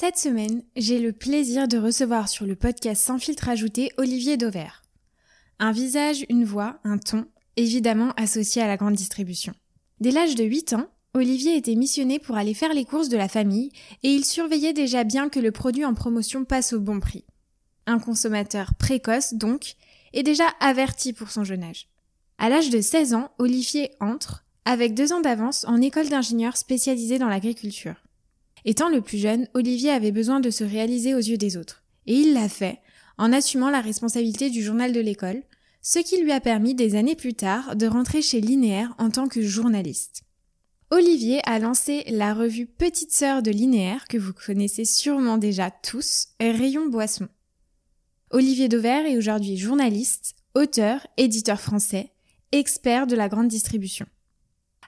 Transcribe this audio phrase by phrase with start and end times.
[0.00, 4.80] Cette semaine, j'ai le plaisir de recevoir sur le podcast Sans filtre ajouté Olivier Dauvert.
[5.58, 7.26] Un visage, une voix, un ton,
[7.58, 9.52] évidemment associé à la grande distribution.
[10.00, 13.28] Dès l'âge de 8 ans, Olivier était missionné pour aller faire les courses de la
[13.28, 13.72] famille
[14.02, 17.26] et il surveillait déjà bien que le produit en promotion passe au bon prix.
[17.84, 19.74] Un consommateur précoce donc,
[20.14, 21.88] et déjà averti pour son jeune âge.
[22.38, 27.18] À l'âge de 16 ans, Olivier entre, avec deux ans d'avance, en école d'ingénieur spécialisée
[27.18, 27.96] dans l'agriculture.
[28.64, 31.82] Étant le plus jeune, Olivier avait besoin de se réaliser aux yeux des autres.
[32.06, 32.80] Et il l'a fait,
[33.18, 35.42] en assumant la responsabilité du journal de l'école,
[35.82, 39.28] ce qui lui a permis des années plus tard de rentrer chez Linéaire en tant
[39.28, 40.22] que journaliste.
[40.90, 46.28] Olivier a lancé la revue Petite Sœur de Linéaire, que vous connaissez sûrement déjà tous,
[46.40, 47.28] Rayon Boisson.
[48.30, 52.12] Olivier Dauvert est aujourd'hui journaliste, auteur, éditeur français,
[52.52, 54.06] expert de la grande distribution.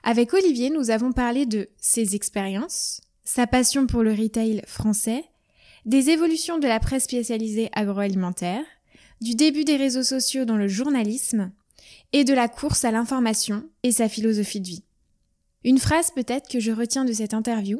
[0.03, 2.99] Avec Olivier, nous avons parlé de ses expériences,
[3.33, 5.25] sa passion pour le retail français,
[5.85, 8.63] des évolutions de la presse spécialisée agroalimentaire,
[9.21, 11.51] du début des réseaux sociaux dans le journalisme,
[12.11, 14.83] et de la course à l'information et sa philosophie de vie.
[15.63, 17.79] Une phrase peut-être que je retiens de cette interview.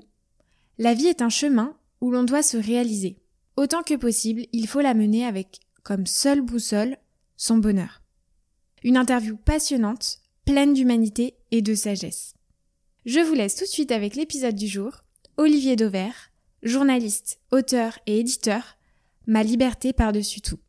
[0.80, 3.20] La vie est un chemin où l'on doit se réaliser.
[3.56, 6.98] Autant que possible, il faut la mener avec comme seule boussole
[7.38, 8.02] son bonheur.
[8.84, 12.34] Une interview passionnante, pleine d'humanité et de sagesse.
[13.06, 15.04] Je vous laisse tout de suite avec l'épisode du jour
[15.38, 18.78] Olivier Dauvert, journaliste, auteur et éditeur,
[19.26, 20.60] Ma liberté par-dessus tout.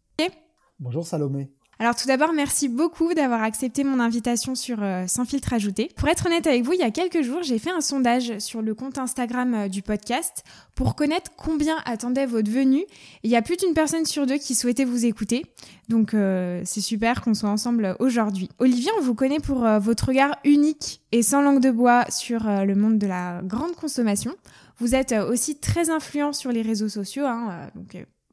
[0.79, 1.51] Bonjour Salomé.
[1.85, 5.91] Alors tout d'abord, merci beaucoup d'avoir accepté mon invitation sur euh, Sans filtre ajouté.
[5.97, 8.63] Pour être honnête avec vous, il y a quelques jours, j'ai fait un sondage sur
[8.63, 10.45] le compte Instagram euh, du podcast
[10.75, 12.87] pour connaître combien attendait votre venue.
[13.23, 15.45] Il y a plus d'une personne sur deux qui souhaitait vous écouter.
[15.91, 18.49] Donc euh, c'est super qu'on soit ensemble aujourd'hui.
[18.61, 22.75] Olivier, on vous connaît pour votre regard unique et sans langue de bois sur le
[22.75, 24.35] monde de la grande consommation.
[24.79, 27.69] Vous êtes aussi très influent sur les réseaux sociaux, hein,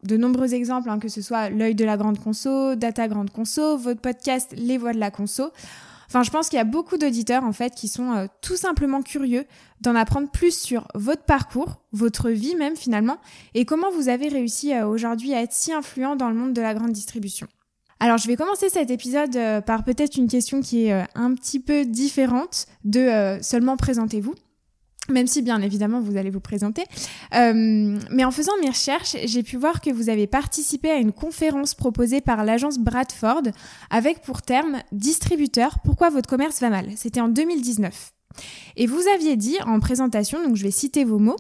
[0.03, 3.77] de nombreux exemples, hein, que ce soit l'œil de la grande conso, Data Grande Conso,
[3.77, 5.51] votre podcast Les Voix de la Conso.
[6.11, 9.01] Enfin, je pense qu'il y a beaucoup d'auditeurs en fait qui sont euh, tout simplement
[9.01, 9.45] curieux
[9.79, 13.17] d'en apprendre plus sur votre parcours, votre vie même finalement,
[13.53, 16.61] et comment vous avez réussi euh, aujourd'hui à être si influent dans le monde de
[16.61, 17.47] la grande distribution.
[18.01, 21.61] Alors, je vais commencer cet épisode euh, par peut-être une question qui est un petit
[21.61, 24.33] peu différente de seulement présentez-vous
[25.09, 26.83] même si bien évidemment vous allez vous présenter.
[27.35, 31.11] Euh, mais en faisant mes recherches, j'ai pu voir que vous avez participé à une
[31.11, 33.43] conférence proposée par l'agence Bradford
[33.89, 36.89] avec pour terme distributeur, pourquoi votre commerce va mal?
[36.95, 38.13] C'était en 2019.
[38.77, 41.39] Et vous aviez dit en présentation, donc je vais citer vos mots,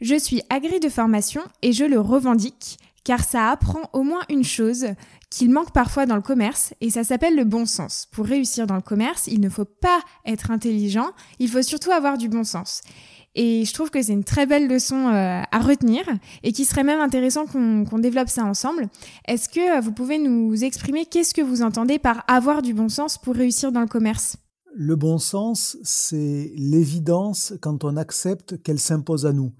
[0.00, 4.44] je suis agri de formation et je le revendique car ça apprend au moins une
[4.44, 4.84] chose,
[5.30, 8.06] qu'il manque parfois dans le commerce, et ça s'appelle le bon sens.
[8.12, 11.08] Pour réussir dans le commerce, il ne faut pas être intelligent,
[11.38, 12.82] il faut surtout avoir du bon sens.
[13.34, 16.02] Et je trouve que c'est une très belle leçon euh, à retenir
[16.42, 18.90] et qui serait même intéressant qu'on développe ça ensemble.
[19.26, 22.90] Est-ce que euh, vous pouvez nous exprimer qu'est-ce que vous entendez par avoir du bon
[22.90, 24.36] sens pour réussir dans le commerce?
[24.74, 29.54] Le bon sens, c'est l'évidence quand on accepte qu'elle s'impose à nous.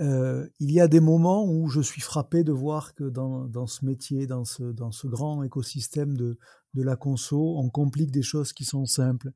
[0.00, 3.66] Euh, il y a des moments où je suis frappé de voir que dans, dans
[3.66, 6.38] ce métier, dans ce, dans ce grand écosystème de,
[6.74, 9.28] de la conso, on complique des choses qui sont simples.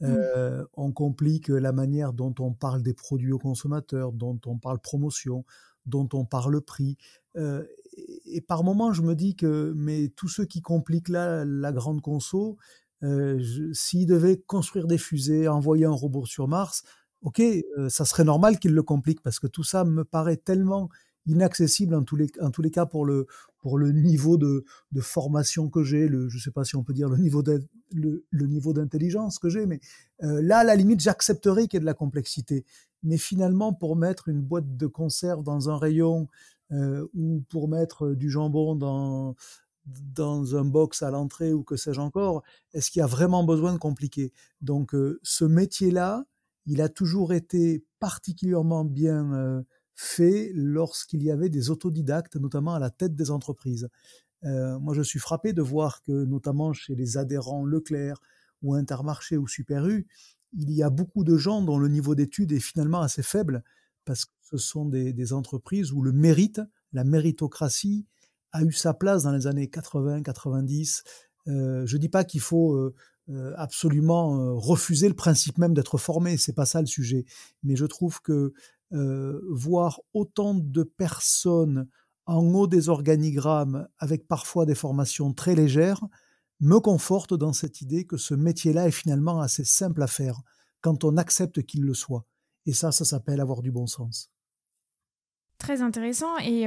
[0.00, 0.06] Mmh.
[0.06, 4.78] Euh, on complique la manière dont on parle des produits aux consommateurs, dont on parle
[4.78, 5.44] promotion,
[5.86, 6.96] dont on parle prix.
[7.36, 7.64] Euh,
[8.26, 12.00] et par moments, je me dis que mais tous ceux qui compliquent là la grande
[12.00, 12.56] conso,
[13.72, 16.84] s'ils devaient construire des fusées, envoyer un robot sur Mars,
[17.22, 17.42] ok,
[17.88, 20.88] ça serait normal qu'il le complique parce que tout ça me paraît tellement
[21.26, 23.26] inaccessible en tous les, en tous les cas pour le,
[23.58, 26.94] pour le niveau de, de formation que j'ai, je ne sais pas si on peut
[26.94, 27.42] dire le niveau
[27.92, 29.80] le, d'intelligence que j'ai, mais
[30.20, 32.64] là, à la limite, j'accepterais qu'il y ait de la complexité.
[33.02, 36.28] Mais finalement, pour mettre une boîte de conserve dans un rayon
[36.70, 39.34] ou pour mettre du jambon dans,
[39.86, 42.42] dans un box à l'entrée ou que sais-je encore,
[42.72, 44.32] est-ce qu'il y a vraiment besoin de compliquer?
[44.60, 46.24] Donc, ce métier-là,
[46.68, 52.90] il a toujours été particulièrement bien fait lorsqu'il y avait des autodidactes, notamment à la
[52.90, 53.88] tête des entreprises.
[54.42, 58.20] moi, je suis frappé de voir que, notamment chez les adhérents Leclerc
[58.62, 60.06] ou Intermarché ou Super U,
[60.52, 63.62] il y a beaucoup de gens dont le niveau d'études est finalement assez faible
[64.04, 66.62] parce que ce sont des, entreprises où le mérite,
[66.92, 68.06] la méritocratie,
[68.52, 71.02] a eu sa place dans les années 80, 90.
[71.48, 72.94] Euh, je ne dis pas qu'il faut euh, euh,
[73.56, 77.24] absolument refuser le principe même d'être formé, c'est pas ça le sujet.
[77.62, 78.52] Mais je trouve que
[79.50, 81.88] voir autant de personnes
[82.26, 86.04] en haut des organigrammes avec parfois des formations très légères
[86.60, 90.40] me conforte dans cette idée que ce métier-là est finalement assez simple à faire
[90.80, 92.26] quand on accepte qu'il le soit.
[92.66, 94.30] Et ça, ça s'appelle avoir du bon sens.
[95.58, 96.36] Très intéressant.
[96.38, 96.66] Et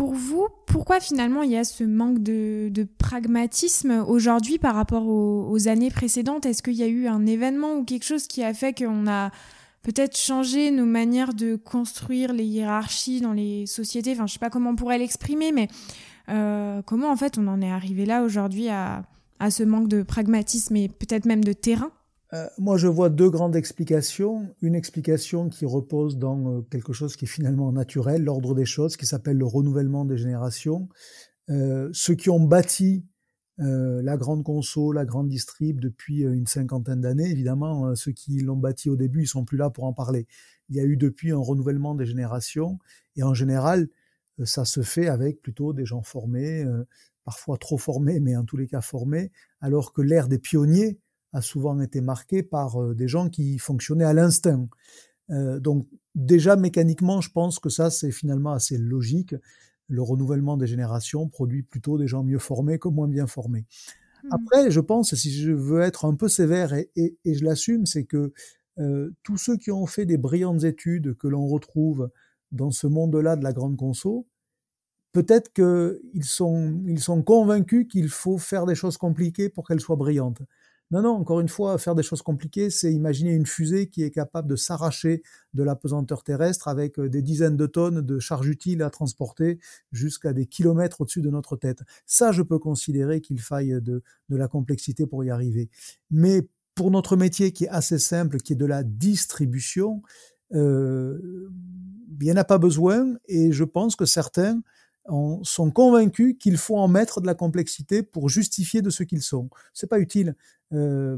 [0.00, 5.68] pour vous, pourquoi finalement il y a ce manque de, pragmatisme aujourd'hui par rapport aux,
[5.68, 6.46] années précédentes?
[6.46, 9.30] Est-ce qu'il y a eu un événement ou quelque chose qui a fait qu'on a
[9.82, 14.12] peut-être changé nos manières de construire les hiérarchies dans les sociétés?
[14.12, 15.68] Enfin, je sais pas comment on pourrait l'exprimer, mais
[16.30, 19.02] euh, comment en fait on en est arrivé là aujourd'hui à,
[19.50, 21.90] ce manque de pragmatisme et peut-être même de terrain?
[22.32, 24.54] Euh, moi, je vois deux grandes explications.
[24.62, 28.96] Une explication qui repose dans euh, quelque chose qui est finalement naturel, l'ordre des choses,
[28.96, 30.88] qui s'appelle le renouvellement des générations.
[31.48, 33.04] ceux qui ont bâti
[33.58, 38.88] la grande conso, la grande distrib depuis une cinquantaine d'années, évidemment, ceux qui l'ont bâti
[38.88, 40.26] au début, ils sont plus là pour en parler.
[40.70, 42.78] Il y a eu depuis un renouvellement des générations,
[43.16, 43.88] et en général,
[44.40, 46.84] euh, ça se fait avec plutôt des gens formés, euh,
[47.24, 49.30] parfois trop formés, mais en tous les cas formés,
[49.60, 50.98] alors que l'ère des pionniers
[51.32, 54.68] a souvent été marquée par euh, des gens qui fonctionnaient à l'instinct.
[55.60, 55.86] donc
[56.16, 59.34] déjà mécaniquement, je pense que ça c'est finalement assez logique.
[59.88, 63.64] Le renouvellement des générations produit plutôt des gens mieux formés que moins bien formés.
[64.24, 64.28] Mmh.
[64.32, 68.32] Après, je pense, si je veux être un peu sévère et, je l'assume, c'est que
[69.22, 72.10] tous ceux qui ont fait des brillantes études que l'on retrouve
[72.50, 74.26] dans ce monde-là de la grande conso,
[75.12, 79.96] peut-être qu'ils sont, ils sont convaincus qu'il faut faire des choses compliquées pour qu'elles soient
[79.96, 80.42] brillantes.
[80.90, 84.10] Non, non, encore une fois, faire des choses compliquées, c'est imaginer une fusée qui est
[84.10, 85.22] capable de s'arracher
[85.54, 89.58] de la pesanteur terrestre avec euh, des dizaines de tonnes de charges utiles à transporter
[89.92, 91.82] jusqu'à des kilomètres au-dessus de notre tête.
[92.06, 95.70] Ça, je peux considérer qu'il faille de, de la complexité pour y arriver.
[96.10, 100.02] Mais pour notre métier qui est assez simple, qui est de la distribution,
[100.54, 101.48] euh,
[102.20, 104.60] il n'y en a pas besoin et je pense que certains
[105.42, 109.48] sont convaincus qu'il faut en mettre de la complexité pour justifier de ce qu'ils sont.
[109.72, 110.36] C'est pas utile.
[110.72, 111.16] Euh,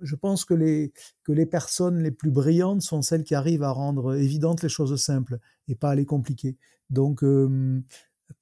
[0.00, 0.92] je pense que les,
[1.24, 4.96] que les personnes les plus brillantes sont celles qui arrivent à rendre évidentes les choses
[5.00, 5.38] simples
[5.68, 6.56] et pas à les compliquer.
[6.88, 7.82] Donc euh,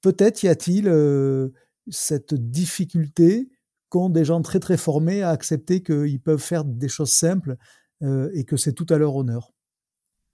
[0.01, 1.49] peut-être y a-t-il euh,
[1.89, 3.49] cette difficulté
[3.89, 7.57] qu'ont des gens très très formés à accepter qu'ils peuvent faire des choses simples
[8.01, 9.51] et que c'est tout à leur honneur.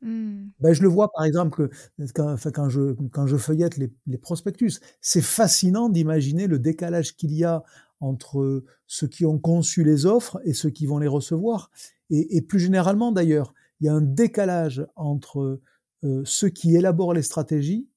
[0.05, 0.51] Mmh.
[0.59, 4.79] Ben, je le vois par exemple que, quand, quand, je, quand je feuillette les, prospectus,
[5.01, 7.63] c'est fascinant d'imaginer le décalage qu'il y a
[7.99, 11.71] entre ceux qui ont conçu les offres et ceux qui vont les recevoir.
[12.11, 15.59] Et, et plus généralement d'ailleurs, il y a un décalage entre
[16.03, 17.89] euh, ceux qui élaborent les stratégies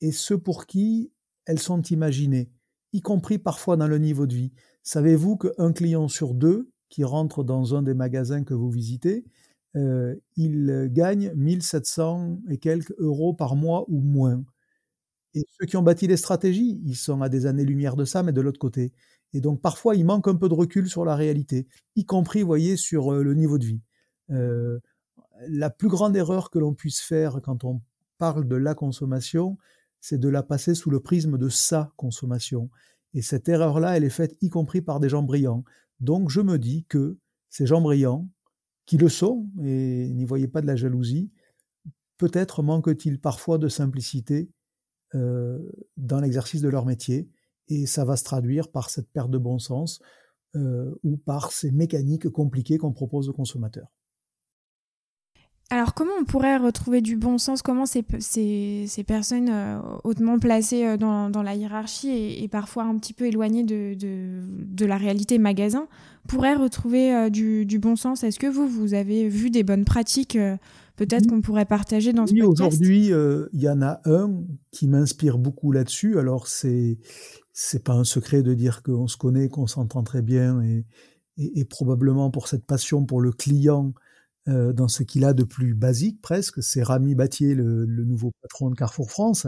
[0.00, 1.10] et ceux pour qui
[1.46, 2.50] elles sont imaginées,
[2.92, 4.52] y compris parfois dans le niveau de vie.
[4.82, 9.24] Savez-vous qu'un client sur deux qui rentre dans un des magasins que vous visitez,
[9.76, 14.44] euh, il gagne 1700 et quelques euros par mois ou moins.
[15.34, 18.32] Et ceux qui ont bâti les stratégies, ils sont à des années-lumière de ça, mais
[18.32, 18.92] de l'autre côté.
[19.32, 22.46] Et donc parfois, il manque un peu de recul sur la réalité, y compris, vous
[22.46, 23.80] voyez, sur euh, le niveau de vie.
[24.30, 24.78] Euh,
[25.48, 27.82] la plus grande erreur que l'on puisse faire quand on
[28.18, 29.58] parle de la consommation,
[30.00, 32.70] c'est de la passer sous le prisme de sa consommation.
[33.12, 35.64] Et cette erreur-là, elle est faite y compris par des gens brillants.
[36.00, 37.18] Donc je me dis que
[37.50, 38.28] ces gens brillants,
[38.86, 41.30] qui le sont, et n'y voyez pas de la jalousie,
[42.18, 44.50] peut-être manque-t-il parfois de simplicité
[45.14, 45.58] euh,
[45.96, 47.28] dans l'exercice de leur métier,
[47.68, 50.00] et ça va se traduire par cette perte de bon sens
[50.56, 53.88] euh, ou par ces mécaniques compliquées qu'on propose aux consommateurs.
[55.70, 57.62] Alors comment on pourrait retrouver du bon sens?
[57.62, 62.98] Comment ces, ces, personnes euh, hautement placées euh, dans, dans, la hiérarchie et, parfois un
[62.98, 65.88] petit peu éloignées de, de, de la réalité magasin
[66.28, 68.24] pourraient retrouver euh, du, du, bon sens?
[68.24, 70.38] Est-ce que vous, vous avez vu des bonnes pratiques
[70.96, 72.60] peut-être qu'on pourrait partager dans ce podcast?
[72.60, 73.10] Aujourd'hui,
[73.52, 76.18] il y en a un qui m'inspire beaucoup là-dessus.
[76.18, 76.98] Alors c'est
[77.54, 80.84] c'est pas un secret de dire qu'on se connaît, qu'on s'entend très bien et,
[81.38, 83.94] et, et, probablement pour cette passion pour le client
[84.48, 86.62] euh, dans ce qu'il a de plus basique presque.
[86.62, 89.46] C'est Rami Battier, le, nouveau patron de Carrefour France.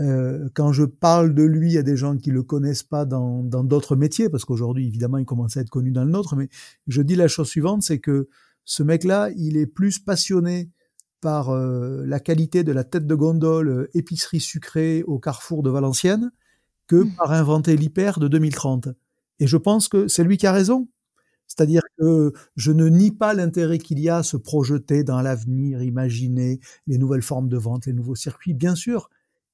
[0.00, 3.94] Euh, quand je parle de lui à des gens qui le connaissent pas dans d'autres
[3.94, 6.48] métiers, parce qu'aujourd'hui évidemment il commence à être connu dans le nôtre, mais
[6.88, 8.28] je dis la chose suivante, c'est que
[8.64, 10.70] ce mec-là, il est plus passionné
[11.20, 15.70] par euh, la qualité de la tête de gondole euh, épicerie sucrée au carrefour de
[15.70, 16.30] Valenciennes
[16.86, 17.14] que mmh.
[17.16, 18.88] par inventer l'hyper de 2030.
[19.40, 20.88] Et je pense que c'est lui qui a raison.
[21.56, 25.82] C'est-à-dire que je ne nie pas l'intérêt qu'il y a à se projeter dans l'avenir,
[25.82, 29.08] imaginer les nouvelles formes de vente, les nouveaux circuits, bien sûr.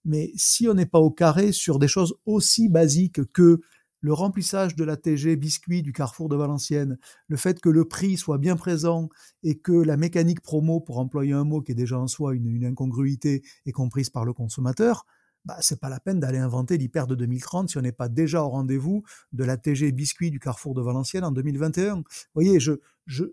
[0.05, 3.61] Mais si on n'est pas au carré sur des choses aussi basiques que
[4.01, 8.17] le remplissage de la TG biscuit du carrefour de Valenciennes, le fait que le prix
[8.17, 9.11] soit bien présent
[9.43, 12.65] et que la mécanique promo, pour employer un mot qui est déjà en soi une,
[12.65, 15.05] incongruité, est comprise par le consommateur,
[15.45, 18.43] bah, c'est pas la peine d'aller inventer l'hyper de 2030 si on n'est pas déjà
[18.43, 21.97] au rendez-vous de la TG biscuit du carrefour de Valenciennes en 2021.
[21.97, 22.05] Vous
[22.35, 22.73] voyez, je,
[23.07, 23.25] je,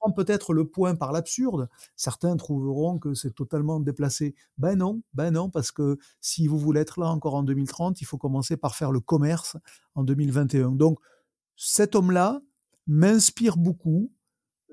[0.00, 1.68] prends peut-être le point par l'absurde.
[1.94, 4.34] Certains trouveront que c'est totalement déplacé.
[4.58, 8.04] Ben non, ben non, parce que si vous voulez être là encore en 2030, il
[8.04, 9.56] faut commencer par faire le commerce
[9.94, 10.72] en 2021.
[10.72, 10.98] Donc,
[11.56, 12.40] cet homme-là
[12.86, 14.10] m'inspire beaucoup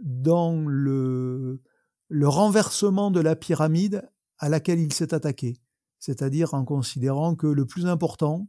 [0.02, 1.62] dans le,
[2.08, 4.10] le renversement de la pyramide
[4.40, 5.58] à laquelle il s'est attaqué
[6.00, 8.48] c'est-à-dire en considérant que le plus important,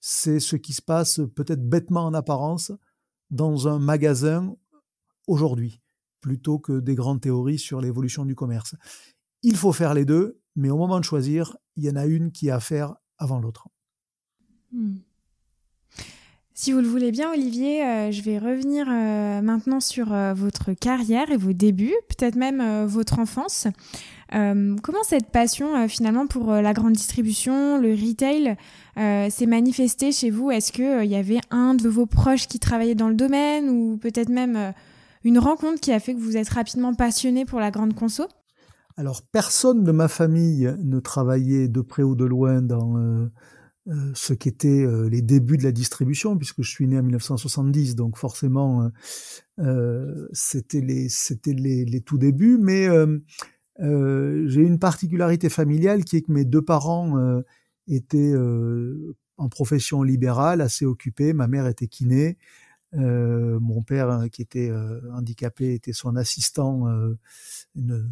[0.00, 2.72] c'est ce qui se passe peut-être bêtement en apparence
[3.30, 4.56] dans un magasin
[5.26, 5.80] aujourd'hui,
[6.20, 8.74] plutôt que des grandes théories sur l'évolution du commerce.
[9.42, 12.32] Il faut faire les deux, mais au moment de choisir, il y en a une
[12.32, 13.68] qui a à faire avant l'autre.
[14.72, 14.98] Hmm.
[16.62, 20.74] Si vous le voulez bien, Olivier, euh, je vais revenir euh, maintenant sur euh, votre
[20.74, 23.66] carrière et vos débuts, peut-être même votre enfance.
[24.30, 28.56] Comment cette passion finalement pour la grande distribution, le retail,
[29.30, 30.50] s'est manifestée chez vous?
[30.50, 34.28] Est-ce qu'il y avait un de vos proches qui travaillait dans le domaine ou peut-être
[34.28, 34.72] même
[35.24, 38.24] une rencontre qui a fait que vous êtes rapidement passionné pour la grande conso?
[38.96, 43.30] Alors, personne de ma famille ne travaillait de près ou de loin dans
[43.88, 47.96] euh, ce qu'étaient euh, les débuts de la distribution, puisque je suis né en 1970,
[47.96, 48.90] donc forcément
[49.58, 51.08] euh, c'était les
[51.46, 52.58] les, les, tout débuts.
[52.60, 52.88] Mais
[53.80, 57.42] j'ai une particularité familiale qui est que mes deux parents
[57.88, 58.34] étaient
[59.36, 61.32] en profession libérale, assez occupés.
[61.32, 62.36] Ma mère était kiné.
[62.94, 66.88] Euh, mon père, hein, qui était euh, handicapé, était son assistant.
[66.88, 67.16] Euh,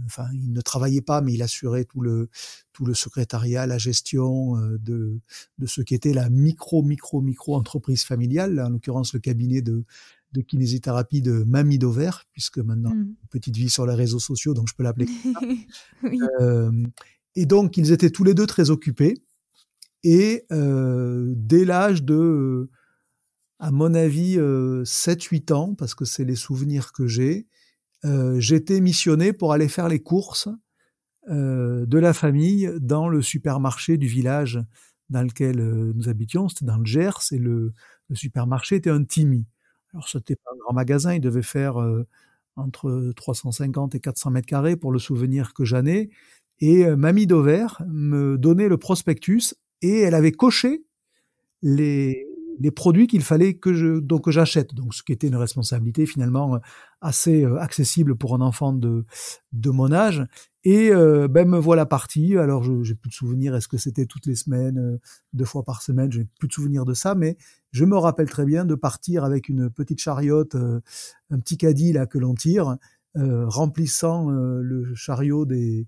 [0.07, 2.31] enfin, il ne travaillait pas, mais il assurait tout le
[2.73, 5.21] tout le secrétariat, la gestion de
[5.59, 9.85] de ce qui était la micro micro micro entreprise familiale, en l'occurrence le cabinet de
[10.33, 13.15] de kinésithérapie de Mamie Dover, puisque maintenant mmh.
[13.31, 15.09] petite vie sur les réseaux sociaux, donc je peux l'appeler.
[16.03, 16.21] oui.
[17.35, 19.15] et donc ils étaient tous les deux très occupés.
[20.05, 22.71] Et dès l'âge de
[23.59, 27.47] à mon avis, 7-8 euh, ans, parce que c'est les souvenirs que j'ai,
[28.05, 30.49] euh, j'étais missionné pour aller faire les courses
[31.29, 34.61] euh, de la famille dans le supermarché du village
[35.11, 35.57] dans lequel
[35.95, 36.49] nous habitions.
[36.49, 37.73] C'était dans le Gers et le,
[38.15, 39.47] supermarché était un Timi.
[39.93, 41.77] Alors, c'était pas un grand magasin, il devait faire
[42.57, 46.11] entre 350 et 400 mètres carrés pour le souvenir que j'en ai.
[46.61, 50.85] Et Mamie Dover me donnait le prospectus et elle avait coché
[51.63, 52.27] les,
[52.75, 54.75] produits qu'il fallait que je donc que j'achète.
[54.75, 56.59] Donc ce qui était une responsabilité finalement
[57.01, 59.05] assez accessible pour un enfant de
[59.71, 60.27] mon âge.
[60.65, 62.37] Et euh, ben me voilà parti.
[62.37, 63.55] Alors je j'ai plus de souvenirs.
[63.55, 64.99] Est-ce que c'était toutes les semaines,
[65.33, 66.11] deux fois par semaine?
[66.11, 67.37] J'ai plus de souvenirs de ça, mais
[67.71, 72.07] je me rappelle très bien de partir avec une petite chariote, un petit caddie là
[72.07, 72.77] que l'on tire,
[73.15, 75.87] remplissant le chariot des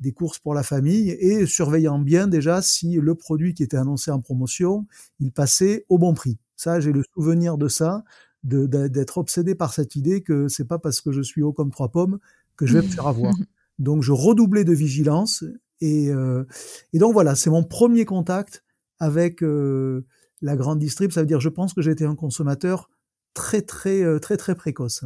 [0.00, 4.10] des courses pour la famille et surveillant bien déjà si le produit qui était annoncé
[4.10, 4.86] en promotion,
[5.20, 6.38] il passait au bon prix.
[6.56, 8.04] Ça, j'ai le souvenir de ça,
[8.44, 11.90] d'être obsédé par cette idée que c'est pas parce que je suis haut comme trois
[11.90, 12.18] pommes
[12.56, 13.34] que je vais me faire avoir.
[13.78, 15.44] Donc, je redoublais de vigilance
[15.80, 16.44] et, euh,
[16.92, 18.64] et donc voilà, c'est mon premier contact
[18.98, 20.06] avec euh,
[20.40, 21.12] la grande distrib.
[21.12, 22.90] Ça veut dire, je pense que j'ai été un consommateur
[23.34, 25.04] très très euh, très très précoce.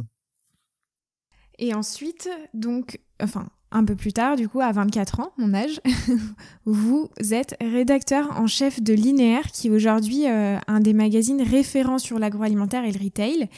[1.59, 5.79] Et ensuite, donc, enfin, un peu plus tard, du coup, à 24 ans, mon âge,
[6.65, 12.17] vous êtes rédacteur en chef de Linéaire, qui est aujourd'hui un des magazines référents sur
[12.17, 13.49] l'agroalimentaire et le retail,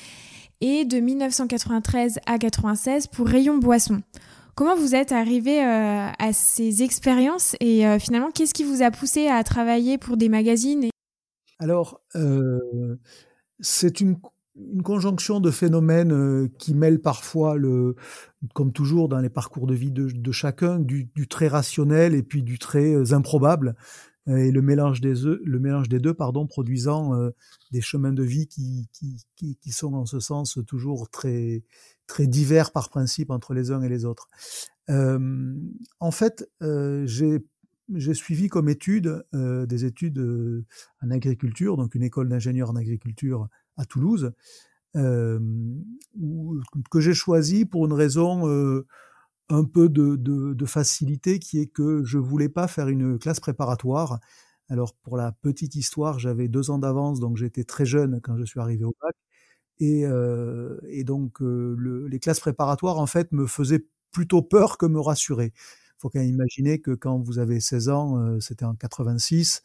[0.60, 4.02] et de 1993 à 96 pour Rayon Boisson.
[4.56, 8.90] Comment vous êtes arrivé euh, à ces expériences et euh, finalement, qu'est-ce qui vous a
[8.90, 10.90] poussé à travailler pour des magazines
[11.60, 12.02] Alors,
[13.60, 14.18] c'est une
[14.84, 17.96] conjonction de phénomènes euh, qui mêlent parfois le,
[18.54, 22.58] comme toujours dans les parcours de vie de, chacun, du, très rationnel et puis du
[22.58, 23.74] très euh, improbable, euh,
[24.28, 27.12] et le mélange des, le mélange des deux, pardon, produisant
[27.72, 31.64] des chemins de vie qui, qui, qui, sont en ce sens toujours très,
[32.08, 34.28] très divers par principe entre les uns et les autres.
[34.90, 36.50] en fait,
[37.06, 37.46] j'ai
[37.94, 40.66] j'ai suivi comme étude des études
[41.04, 44.32] en agriculture, donc une école d'ingénieur en agriculture à Toulouse.
[44.94, 48.84] que j'ai choisi pour une raison
[49.50, 54.20] un peu de, de, facilité, qui est que je voulais pas faire une classe préparatoire.
[54.70, 58.44] Alors pour la petite histoire, j'avais deux ans d'avance, donc j'étais très jeune quand je
[58.46, 59.16] suis arrivé au bac.
[59.80, 64.86] Et, euh, et donc le, les classes préparatoires, en fait, me faisaient plutôt peur que
[64.86, 65.54] me rassurer.
[65.98, 69.62] faut quand même imaginer que quand vous avez 16 ans, c'était en 86,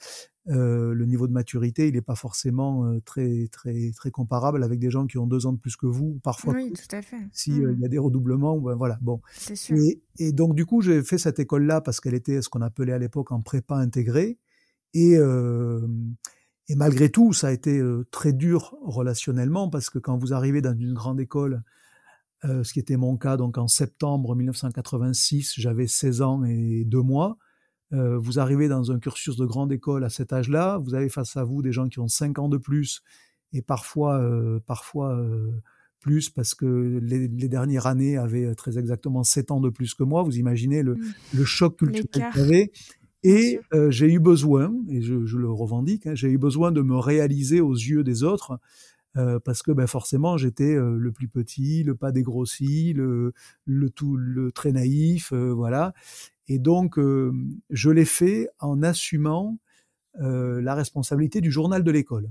[0.50, 4.90] euh, le niveau de maturité, il n'est pas forcément très, très, très comparable avec des
[4.90, 6.54] gens qui ont deux ans de plus que vous, parfois.
[6.54, 7.16] Oui, tout à fait.
[7.32, 7.80] S'il mmh.
[7.80, 8.98] y a des redoublements, ben voilà.
[9.00, 9.20] Bon.
[9.36, 9.76] Sûr.
[9.76, 12.92] Et, et, donc, du coup, j'ai fait cette école-là parce qu'elle était ce qu'on appelait
[12.92, 14.38] à l'époque en prépa intégrée.
[14.92, 15.86] Et, euh,
[16.68, 17.80] et malgré tout, ça a été
[18.10, 21.62] très dur relationnellement parce que quand vous arrivez dans une grande école,
[22.44, 27.02] euh, ce qui était mon cas, donc en septembre 1986, j'avais 16 ans et deux
[27.02, 27.36] mois.
[27.92, 31.36] Euh, vous arrivez dans un cursus de grande école à cet âge-là, vous avez face
[31.36, 33.02] à vous des gens qui ont 5 ans de plus
[33.52, 35.50] et parfois, euh, parfois euh,
[35.98, 40.22] plus parce que les, dernières années avaient très exactement 7 ans de plus que moi.
[40.22, 41.12] Vous imaginez le, mmh.
[41.34, 42.72] le choc culturel qu'il y avait.
[43.22, 46.96] Et j'ai eu besoin, et je, je le revendique, hein, j'ai eu besoin de me
[46.96, 48.58] réaliser aux yeux des autres
[49.14, 53.32] parce que ben, forcément j'étais le plus petit, le pas dégrossi, le,
[53.64, 55.92] le tout, le très naïf, voilà.
[56.50, 57.32] Et donc, euh,
[57.70, 59.56] je l'ai fait en assumant
[60.20, 62.28] euh, la responsabilité du journal de l'école.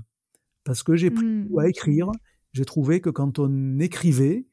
[0.62, 2.10] Parce que j'ai pris mmh, à écrire.
[2.52, 4.44] J'ai trouvé que quand on écrivait,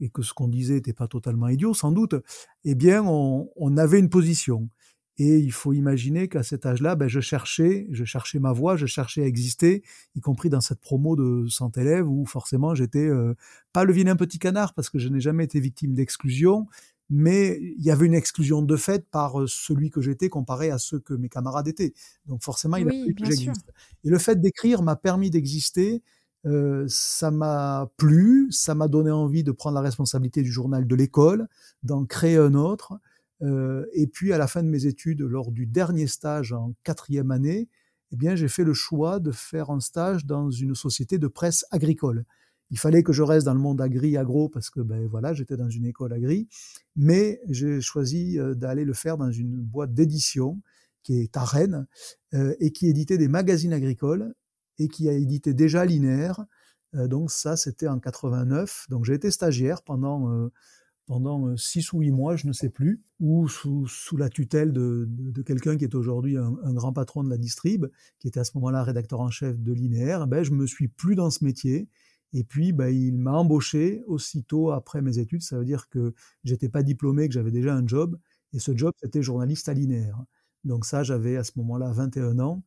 [0.00, 2.16] et que ce qu'on disait n'était pas totalement idiot, sans doute,
[2.64, 4.68] eh bien, on, avait une position.
[5.16, 8.86] Et il faut imaginer qu'à cet âge-là, ben, je cherchais, je cherchais ma voie, je
[8.86, 9.84] cherchais à exister,
[10.16, 13.34] y compris dans cette promo de 100 élèves où forcément j'étais euh,
[13.72, 16.66] pas le vilain petit canard parce que je n'ai jamais été victime d'exclusion,
[17.10, 20.98] mais il y avait une exclusion de fait par celui que j'étais comparé à ceux
[20.98, 21.92] que mes camarades étaient.
[22.26, 23.72] Donc forcément, il a fallu que j'existe.
[24.02, 26.02] Et le fait d'écrire m'a permis d'exister.
[26.46, 30.94] Euh, ça m'a plu, ça m'a donné envie de prendre la responsabilité du journal de
[30.94, 31.48] l'école,
[31.82, 32.98] d'en créer un autre.
[33.44, 37.30] Euh, et puis à la fin de mes études, lors du dernier stage en quatrième
[37.30, 37.68] année,
[38.12, 41.64] eh bien j'ai fait le choix de faire un stage dans une société de presse
[41.70, 42.24] agricole.
[42.70, 45.68] Il fallait que je reste dans le monde agri-agro parce que ben voilà, j'étais dans
[45.68, 46.48] une école agri,
[46.96, 50.60] mais j'ai choisi euh, d'aller le faire dans une boîte d'édition
[51.02, 51.86] qui est à Rennes
[52.32, 54.32] euh, et qui éditait des magazines agricoles
[54.78, 56.44] et qui a édité déjà Linéaire.
[56.94, 58.86] Donc ça, c'était en 89.
[58.88, 60.48] Donc j'ai été stagiaire pendant
[61.06, 63.86] pendant six ou huit mois, je ne sais plus, ou sous,
[64.16, 65.08] la tutelle de,
[65.42, 67.86] quelqu'un qui est aujourd'hui un, grand patron de la distrib,
[68.18, 71.14] qui était à ce moment-là rédacteur en chef de Linéaire, ben, je me suis plus
[71.14, 71.88] dans ce métier
[72.34, 75.42] et puis, bah, il m'a embauché aussitôt après mes études.
[75.42, 78.18] Ça veut dire que j'étais pas diplômé, que j'avais déjà un job.
[78.52, 80.20] Et ce job, c'était journaliste à linéaire.
[80.64, 82.64] Donc ça, j'avais à ce moment-là 21 ans.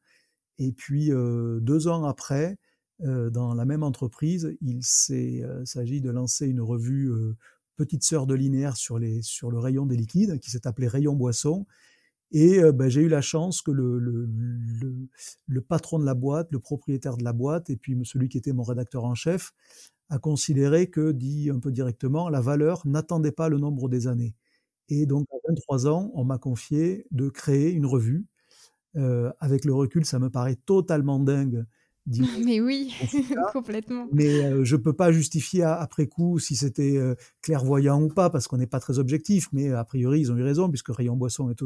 [0.57, 2.57] Et puis, euh, deux ans après,
[3.03, 4.79] euh, dans la même entreprise, il
[5.11, 7.11] euh, s'agit de lancer une revue
[7.77, 11.65] Petite Sœur de linéaire sur, le rayon des liquides, qui s'est appelé Rayon Boisson.
[12.31, 14.27] Et ben, j'ai eu la chance que le, le,
[15.47, 18.51] le, patron de la boîte, le propriétaire de la boîte, et puis celui qui était
[18.51, 19.53] mon rédacteur en chef,
[20.09, 24.35] a considéré que, dit un peu directement, la valeur n'attendait pas le nombre des années.
[24.89, 28.25] Et donc, à 23 ans, on m'a confié de créer une revue.
[28.95, 31.65] Euh, avec le recul, ça me paraît totalement dingue
[32.43, 32.93] mais oui,
[33.53, 34.07] complètement.
[34.11, 38.47] Mais euh, je peux pas justifier après coup si c'était euh, clairvoyant ou pas, parce
[38.47, 39.49] qu'on n'est pas très objectif.
[39.51, 41.61] Mais a priori, ils ont eu raison, puisque Rayon Boisson est,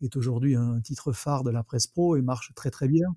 [0.00, 3.14] est aujourd'hui un titre phare de la presse pro et marche très très bien.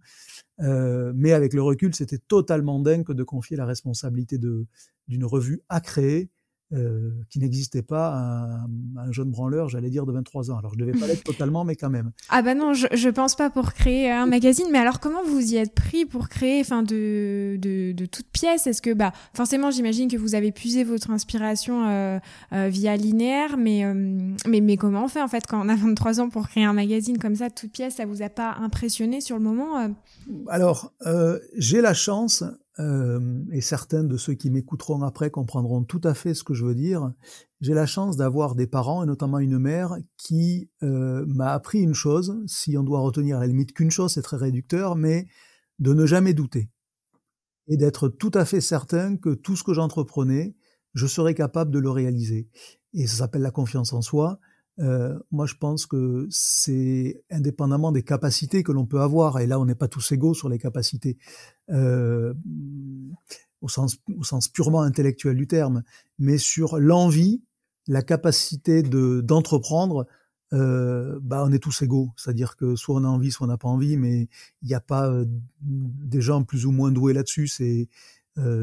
[0.60, 5.82] Euh, mais avec le recul, c'était totalement dingue de confier la responsabilité d'une revue à
[5.82, 6.30] créer
[6.73, 8.65] euh, qui n'existait pas un,
[8.97, 10.58] un, jeune branleur, j'allais dire, de 23 ans.
[10.58, 12.12] Alors, je devais pas l'être totalement, mais quand même.
[12.27, 14.65] Ah bah non, je, je pense pas pour créer un magazine.
[14.69, 18.67] Mais alors, comment vous y êtes pris pour créer, enfin, de, de, de toutes pièces?
[18.67, 22.19] Est-ce que, bah, forcément, j'imagine que vous avez puisé votre inspiration euh,
[22.51, 23.86] euh, via linéaire, mais,
[24.45, 26.73] mais, mais comment on fait, en fait, quand on a 23 ans pour créer un
[26.73, 29.89] magazine comme ça, de toutes pièces Ça vous a pas impressionné sur le moment
[30.49, 30.91] Alors,
[31.56, 32.43] j'ai la chance
[32.80, 36.66] euh, et certains de ceux qui m'écouteront après comprendront tout à fait ce que je
[36.66, 37.12] veux dire.
[37.60, 41.96] J'ai la chance d'avoir des parents, et notamment une mère, qui euh, m'a appris une
[41.96, 45.28] chose, si on doit retenir à la limite qu'une chose, c'est très réducteur, mais
[45.80, 46.70] de ne jamais douter.
[47.68, 50.56] Et d'être tout à fait certain que tout ce que j'entreprenais,
[50.94, 52.48] je serais capable de le réaliser.
[52.94, 54.40] Et ça s'appelle la confiance en soi.
[54.80, 59.60] Euh, moi, je pense que c'est indépendamment des capacités que l'on peut avoir, et là,
[59.60, 61.18] on n'est pas tous égaux sur les capacités,
[61.70, 62.34] euh,
[63.62, 65.84] au, sens, au sens purement intellectuel du terme,
[66.20, 67.42] mais sur l'envie,
[67.88, 70.06] la capacité de d'entreprendre,
[70.54, 72.12] euh, bah, on est tous égaux.
[72.16, 74.28] C'est-à-dire que soit on a envie, soit on n'a pas envie, mais
[74.62, 75.26] il n'y a pas euh,
[75.62, 77.48] des gens plus ou moins doués là-dessus.
[77.48, 77.90] C'est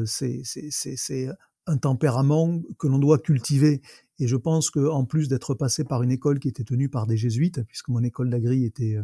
[0.05, 1.29] c'est
[1.67, 3.81] un tempérament que l'on doit cultiver.
[4.19, 7.17] Et je pense qu'en plus d'être passé par une école qui était tenue par des
[7.17, 8.97] jésuites, puisque mon école d'agri était,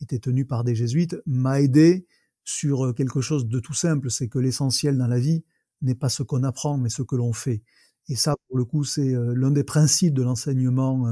[0.00, 2.06] était tenue par des jésuites, m'a aidé
[2.44, 5.44] sur quelque chose de tout simple, c'est que l'essentiel dans la vie
[5.82, 7.62] n'est pas ce qu'on apprend, mais ce que l'on fait.
[8.08, 11.06] Et ça, pour le coup, c'est l'un des principes de l'enseignement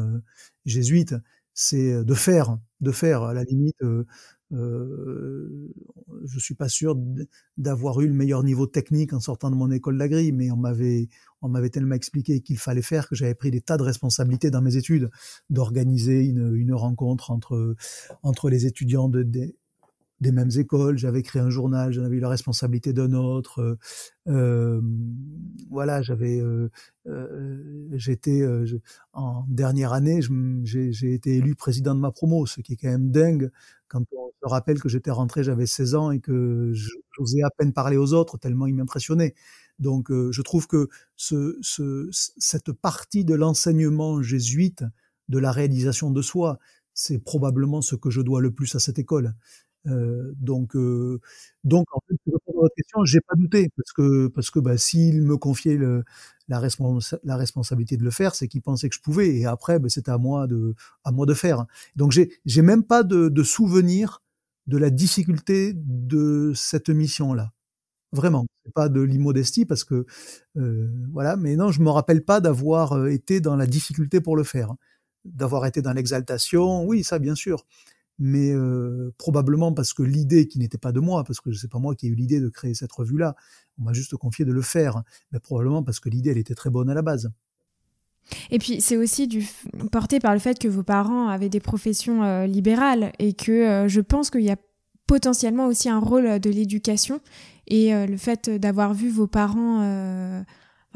[0.64, 1.14] jésuite,
[1.54, 3.22] c'est de faire, de faire.
[3.24, 3.76] À la limite,
[4.52, 5.72] euh,
[6.24, 6.96] je suis pas sûr
[7.56, 11.08] d'avoir eu le meilleur niveau technique en sortant de mon école d'agri, mais on m'avait
[11.42, 14.62] on m'avait tellement expliqué qu'il fallait faire que j'avais pris des tas de responsabilités dans
[14.62, 15.10] mes études,
[15.50, 17.76] d'organiser une, une rencontre entre
[18.22, 19.24] entre les étudiants de,
[20.20, 23.60] des mêmes écoles, j'avais créé un journal, j'en avais eu la responsabilité d'un autre.
[23.60, 23.76] Euh,
[24.28, 24.80] euh
[25.70, 26.70] voilà, j'avais, euh,
[27.06, 28.42] euh j'étais
[29.12, 30.20] en dernière année,
[30.64, 33.50] j'ai été élu président de ma promo, ce qui est quand même dingue
[33.88, 36.72] quand on se rappelle que j'étais rentré, j'avais 16 ans et que
[37.12, 39.34] j'osais à peine parler aux autres tellement ils m'impressionnaient.
[39.78, 44.84] Donc, je trouve que ce, ce, cette partie de l'enseignement jésuite,
[45.28, 46.58] de la réalisation de soi,
[46.94, 49.34] c'est probablement ce que je dois le plus à cette école.
[49.86, 51.20] Euh, donc, euh,
[51.64, 54.58] donc en fait, pour répondre à votre question, j'ai pas douté parce que parce que
[54.60, 56.04] bah, s'il me confiait le,
[56.48, 56.60] la,
[57.24, 59.36] la responsabilité de le faire, c'est qu'il pensait que je pouvais.
[59.36, 61.66] Et après, bah, c'était à moi de à moi de faire.
[61.96, 64.22] Donc j'ai j'ai même pas de, de souvenir
[64.66, 67.52] de la difficulté de cette mission là.
[68.12, 70.06] Vraiment, c'est pas de l'immodestie parce que
[70.56, 74.44] euh, voilà, mais non, je me rappelle pas d'avoir été dans la difficulté pour le
[74.44, 74.74] faire,
[75.24, 76.84] d'avoir été dans l'exaltation.
[76.86, 77.66] Oui, ça bien sûr,
[78.18, 81.68] mais euh, probablement parce que l'idée qui n'était pas de moi, parce que je sais
[81.68, 83.36] pas moi qui ai eu l'idée de créer cette revue-là,
[83.78, 85.02] on m'a juste confié de le faire,
[85.32, 87.30] mais probablement parce que l'idée elle était très bonne à la base.
[88.50, 89.46] Et puis c'est aussi du,
[89.92, 93.88] porté par le fait que vos parents avaient des professions euh, libérales et que euh,
[93.88, 94.56] je pense qu'il y a
[95.06, 97.20] potentiellement aussi un rôle de l'éducation
[97.68, 100.44] et le fait d'avoir vu vos parents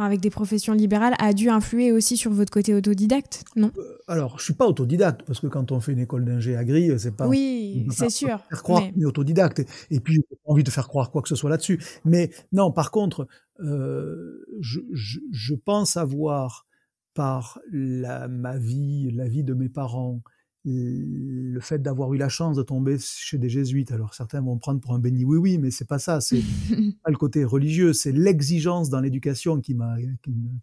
[0.04, 3.70] avec des professions libérales a dû influer aussi sur votre côté autodidacte, non?
[3.76, 6.90] Euh, Alors, je suis pas autodidacte parce que quand on fait une école d'ingé agri,
[6.98, 9.04] c'est pas oui, c'est sûr, faire croire mais...
[9.04, 9.62] autodidacte.
[9.90, 11.82] Et puis, j'ai pas envie de faire croire quoi que ce soit là-dessus.
[12.04, 13.26] Mais non, par contre,
[13.60, 16.66] euh, je, je, je, pense avoir
[17.14, 20.22] par la, ma vie, la vie de mes parents,
[20.64, 23.92] le fait d'avoir eu la chance de tomber chez des jésuites.
[23.92, 26.20] Alors certains vont prendre pour un béni oui oui, mais c'est pas ça.
[26.20, 26.42] C'est
[27.02, 29.96] pas le côté religieux, c'est l'exigence dans l'éducation qui m'a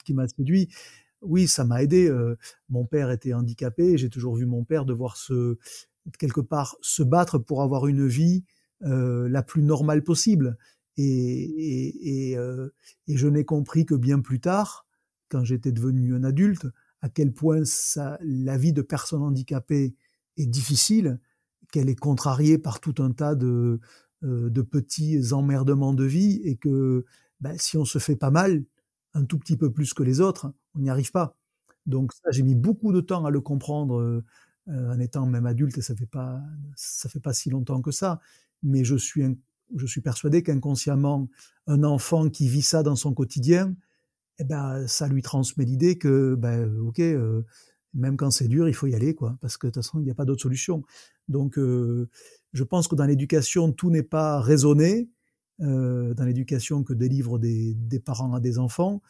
[0.04, 0.70] qui, m'a séduit.
[1.22, 2.08] Oui, ça m'a aidé.
[2.08, 2.38] Euh,
[2.70, 3.98] mon père était handicapé.
[3.98, 5.58] J'ai toujours vu mon père devoir se
[6.20, 8.44] quelque part se battre pour avoir une vie
[8.84, 10.58] euh, la plus normale possible.
[10.96, 12.70] Et, et, et, euh,
[13.08, 14.88] et je n'ai compris que bien plus tard,
[15.30, 16.68] quand j'étais devenu un adulte,
[17.02, 19.96] à quel point ça, la vie de personnes handicapées
[20.38, 21.20] est difficile,
[21.72, 23.80] qu'elle est contrariée par tout un tas de,
[24.24, 27.06] euh, de petits emmerdements de vie et que
[27.40, 28.64] ben, si on se fait pas mal,
[29.14, 31.36] un tout petit peu plus que les autres, on n'y arrive pas.
[31.86, 34.24] Donc ça, j'ai mis beaucoup de temps à le comprendre
[34.70, 36.42] euh, en étant même adulte et ça fait pas
[36.76, 38.20] ça fait pas si longtemps que ça.
[38.64, 39.24] Mais je suis
[39.76, 41.30] je suis persuadé qu'inconsciemment,
[41.68, 43.76] un enfant qui vit ça dans son quotidien,
[44.40, 47.42] eh ben, ça lui transmet l'idée que, ben, ok, euh,
[47.94, 50.04] même quand c'est dur, il faut y aller, quoi, parce que de toute façon, il
[50.04, 50.84] n'y a pas d'autre solution.
[51.28, 52.10] Donc, euh,
[52.54, 55.10] je pense que dans l'éducation, tout n'est pas raisonné.
[55.62, 59.02] Euh, dans l'éducation que délivrent des, des, parents à des enfants,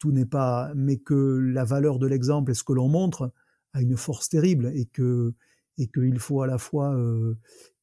[0.00, 3.32] tout n'est pas, mais que la valeur de l'exemple et ce que l'on montre
[3.72, 5.32] a une force terrible et que
[5.78, 6.94] et qu'il faut à la fois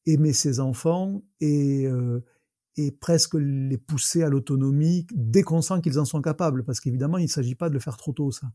[0.06, 1.88] aimer ses enfants et
[2.76, 7.18] et presque les pousser à l'autonomie dès qu'on sent qu'ils en sont capables, parce qu'évidemment,
[7.18, 8.50] il ne s'agit pas de le faire trop tôt, ça.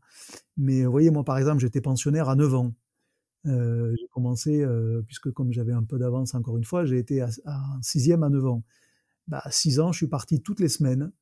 [0.56, 2.74] Mais vous voyez, moi, par exemple, j'étais pensionnaire à 9 ans.
[3.46, 7.20] Euh, j'ai commencé, euh, puisque comme j'avais un peu d'avance encore une fois, j'ai été
[7.20, 7.28] à,
[7.82, 8.62] sixième à 9 ans.
[9.28, 11.12] Bah, à 6 ans, je suis parti toutes les semaines,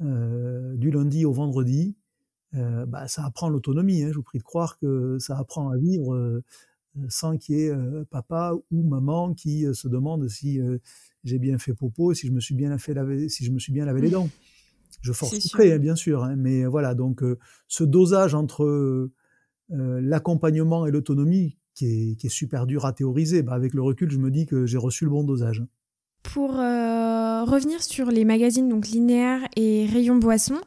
[0.00, 1.96] euh, du lundi au vendredi.
[2.52, 6.42] Bah, ça apprend l'autonomie, hein, je vous prie de croire que ça apprend à vivre
[7.08, 7.74] sans qu'il y ait
[8.10, 10.60] papa ou maman qui se demande si
[11.24, 13.72] j'ai bien fait popo, si je me suis bien fait laver, si je me suis
[13.72, 14.28] bien lavé les dents.
[15.00, 16.94] Je force très, hein, bien sûr, hein, mais voilà.
[16.94, 19.10] Donc, euh, ce dosage entre euh,
[19.68, 24.10] l'accompagnement et l'autonomie, qui est, qui est, super dur à théoriser, bah, avec le recul,
[24.10, 25.64] je me dis que j'ai reçu le bon dosage.
[26.22, 30.60] Pour euh, revenir sur les magazines donc linéaires et Rayon Boisson,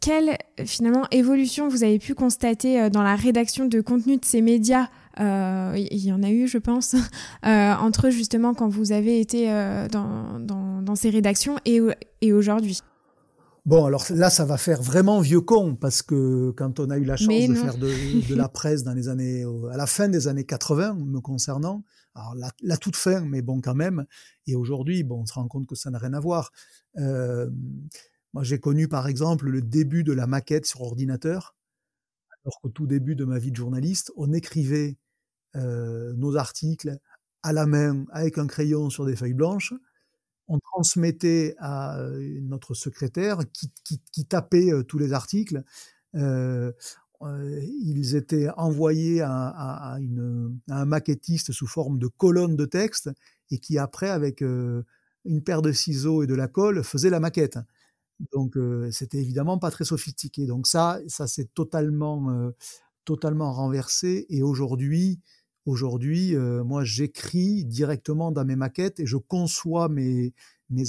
[0.00, 4.88] quelle finalement évolution vous avez pu constater dans la rédaction de contenu de ces médias
[5.20, 6.94] euh, il y en a eu, je pense,
[7.44, 11.80] euh, entre justement quand vous avez été euh, dans, dans, dans, ces rédactions et,
[12.20, 12.80] et aujourd'hui.
[13.64, 17.04] Bon, alors là, ça va faire vraiment vieux con, parce que quand on a eu
[17.04, 20.26] la chance de faire de, de, la presse dans les années, à la fin des
[20.26, 21.84] années 80, me concernant,
[22.16, 24.04] alors la, la toute fin, mais bon quand même,
[24.48, 26.50] et aujourd'hui, bon, on se rend compte que ça n'a rien à voir.
[26.98, 27.48] Euh,
[28.32, 31.54] Moi, j'ai connu par exemple le début de la maquette sur ordinateur.
[32.44, 34.98] Alors qu'au tout début de ma vie de journaliste, on écrivait
[35.54, 36.96] euh, nos articles
[37.42, 39.74] à la main avec un crayon sur des feuilles blanches.
[40.48, 43.40] On transmettait à euh, notre secrétaire
[43.84, 45.62] qui, tapait euh, tous les articles.
[46.14, 49.98] Ils étaient envoyés à,
[50.68, 53.10] un maquettiste sous forme de colonnes de texte
[53.50, 57.58] et qui après, avec une paire de ciseaux et de la colle, faisait la maquette.
[58.32, 58.56] Donc
[58.90, 60.46] c'était évidemment pas très sophistiqué.
[60.46, 62.52] Donc ça, ça s'est totalement,
[63.04, 64.26] totalement renversé.
[64.28, 65.20] Et aujourd'hui,
[65.64, 70.34] Aujourd'hui, euh, moi, j'écris directement dans mes maquettes et je conçois mes,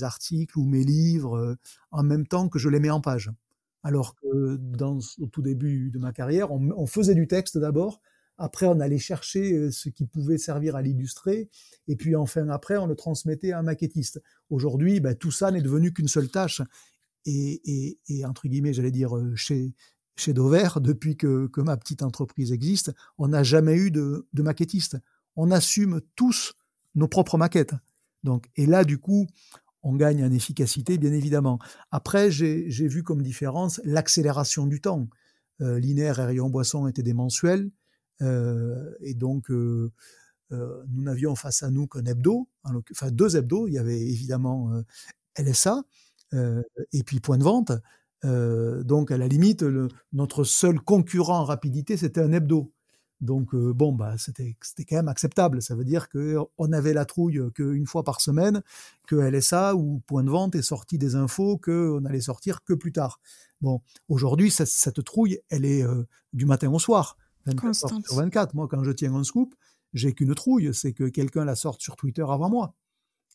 [0.02, 1.56] articles ou mes livres euh,
[1.92, 3.30] en même temps que je les mets en page.
[3.84, 8.02] Alors que dans, au tout début de ma carrière, on, faisait du texte d'abord,
[8.38, 11.50] après on allait chercher euh, ce qui pouvait servir à l'illustrer,
[11.88, 14.24] et puis enfin après on le transmettait à un maquettiste.
[14.50, 16.62] Aujourd'hui, ben, tout ça n'est devenu qu'une seule tâche.
[17.26, 19.74] Et, et, et, entre guillemets, j'allais dire, chez,
[20.16, 24.98] chez Dover, depuis que, ma petite entreprise existe, on n'a jamais eu de, maquettiste.
[25.36, 26.54] On assume tous
[26.96, 27.74] nos propres maquettes.
[28.24, 29.28] Donc, et là, du coup,
[29.82, 31.60] on gagne en efficacité, bien évidemment.
[31.92, 35.08] Après, j'ai vu comme différence l'accélération du temps.
[35.62, 37.70] Euh, linéaire et Rayon Boisson étaient des mensuels,
[38.22, 39.92] euh, et donc euh,
[40.50, 43.68] nous n'avions face à nous qu'un hebdo, enfin deux hebdos.
[43.68, 44.72] Il y avait évidemment
[45.38, 45.84] LSA
[46.92, 47.72] et puis Point de Vente.
[48.26, 49.66] Euh, donc, à la limite,
[50.14, 52.72] notre seul concurrent en rapidité, c'était un hebdo.
[53.22, 55.62] Donc, euh, bon, bah, c'était quand même acceptable.
[55.62, 58.62] Ça veut dire qu'on avait la trouille qu'une fois par semaine,
[59.08, 62.92] que LSA ou Point de Vente est sorti des infos qu'on allait sortir que plus
[62.92, 63.22] tard.
[63.62, 68.56] Bon, aujourd'hui, cette trouille, elle est euh, du matin au soir, 24 sur 24.
[68.56, 69.56] Moi, quand je tiens un scoop,
[69.94, 72.76] j'ai qu'une trouille, c'est que quelqu'un la sorte sur Twitter avant moi.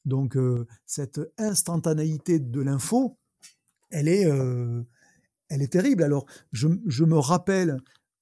[0.04, 0.38] Donc,
[0.86, 3.17] cette instantanéité de l'info,
[3.90, 4.82] elle est, euh,
[5.48, 6.02] elle est terrible.
[6.02, 6.68] Alors, je,
[7.04, 7.78] me rappelle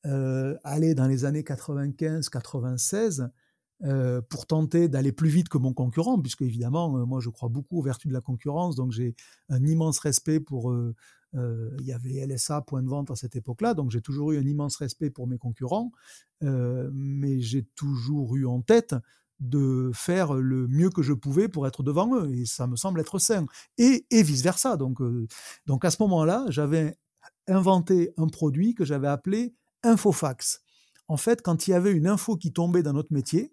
[0.07, 3.29] euh, aller dans les années 95-96
[3.85, 7.79] euh, pour tenter d'aller plus vite que mon concurrent, puisque évidemment, moi, je crois beaucoup
[7.79, 9.14] aux vertus de la concurrence, donc j'ai
[9.48, 10.74] un immense respect pour.
[11.35, 14.46] il y avait LSA, point de vente à cette époque-là, donc j'ai toujours eu un
[14.46, 15.92] immense respect pour mes concurrents,
[16.40, 18.94] mais j'ai toujours eu en tête
[19.40, 22.31] de faire le mieux que je pouvais pour être devant eux.
[22.35, 23.46] Et ça me semble être sain.
[23.79, 24.77] Et, et vice-versa.
[24.77, 25.27] Donc, euh,
[25.66, 26.96] donc à ce moment-là, j'avais
[27.46, 30.62] inventé un produit que j'avais appelé Infofax.
[31.09, 33.53] En fait, quand il y avait une info qui tombait dans notre métier,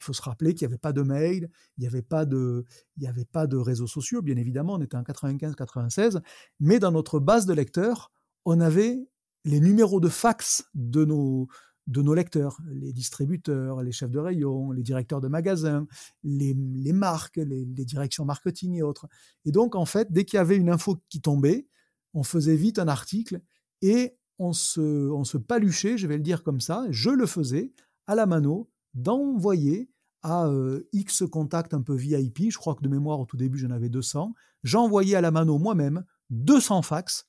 [0.00, 2.64] il faut se rappeler qu'il n'y avait pas de mail, il n'y avait pas de,
[2.96, 6.20] il y avait pas de réseaux sociaux, bien évidemment, on était en 95-96,
[6.60, 8.10] mais dans notre base de lecteurs,
[8.44, 9.08] on avait
[9.44, 11.48] les numéros de fax de nos,
[11.88, 15.86] de nos lecteurs, les distributeurs, les chefs de rayon, les directeurs de magasins,
[16.22, 16.54] les,
[16.92, 19.08] marques, les, directions marketing et autres.
[19.46, 21.66] Et donc, en fait, dès qu'il y avait une info qui tombait,
[22.12, 23.40] on faisait vite un article
[23.80, 27.72] et on se, on se paluchait, je vais le dire comme ça, je le faisais
[28.06, 29.90] à la mano d'envoyer
[30.22, 33.58] à euh, X contacts un peu VIP, je crois que de mémoire au tout début
[33.58, 37.28] j'en avais 200, j'envoyais à la mano moi-même 200 fax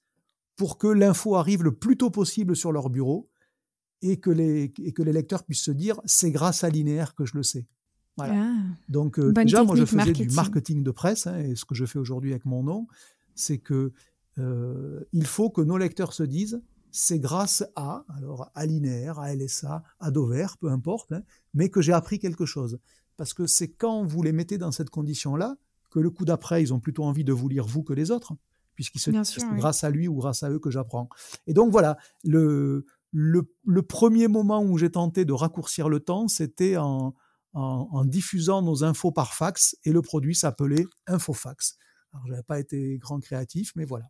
[0.56, 3.30] pour que l'info arrive le plus tôt possible sur leur bureau
[4.02, 7.26] et que les, et que les lecteurs puissent se dire c'est grâce à Linéaire que
[7.26, 7.66] je le sais.
[8.18, 8.34] Voilà.
[8.38, 8.56] Ah,
[8.90, 11.86] Donc euh, déjà, moi je faisais du marketing de presse, hein, et ce que je
[11.86, 12.88] fais aujourd'hui avec mon nom,
[13.36, 13.94] c'est que
[14.38, 19.34] euh, il faut que nos lecteurs se disent c'est grâce à, alors à Linéaire, à
[19.34, 21.22] LSA, à Dover, peu importe, hein,
[21.54, 22.80] mais que j'ai appris quelque chose.
[23.16, 25.56] Parce que c'est quand vous les mettez dans cette condition-là
[25.92, 28.34] que le coup d'après, ils ont plutôt envie de vous lire vous que les autres,
[28.76, 31.10] puisqu'ils se disent c'est grâce à lui ou grâce à eux que j'apprends.
[31.48, 36.78] Et donc voilà, le, le, premier moment où j'ai tenté de raccourcir le temps, c'était
[36.78, 37.13] en,
[38.06, 41.78] diffusant nos infos par fax et le produit s'appelait Infofax.
[42.13, 44.06] Alors, je n'avais pas été grand créatif, mais voilà.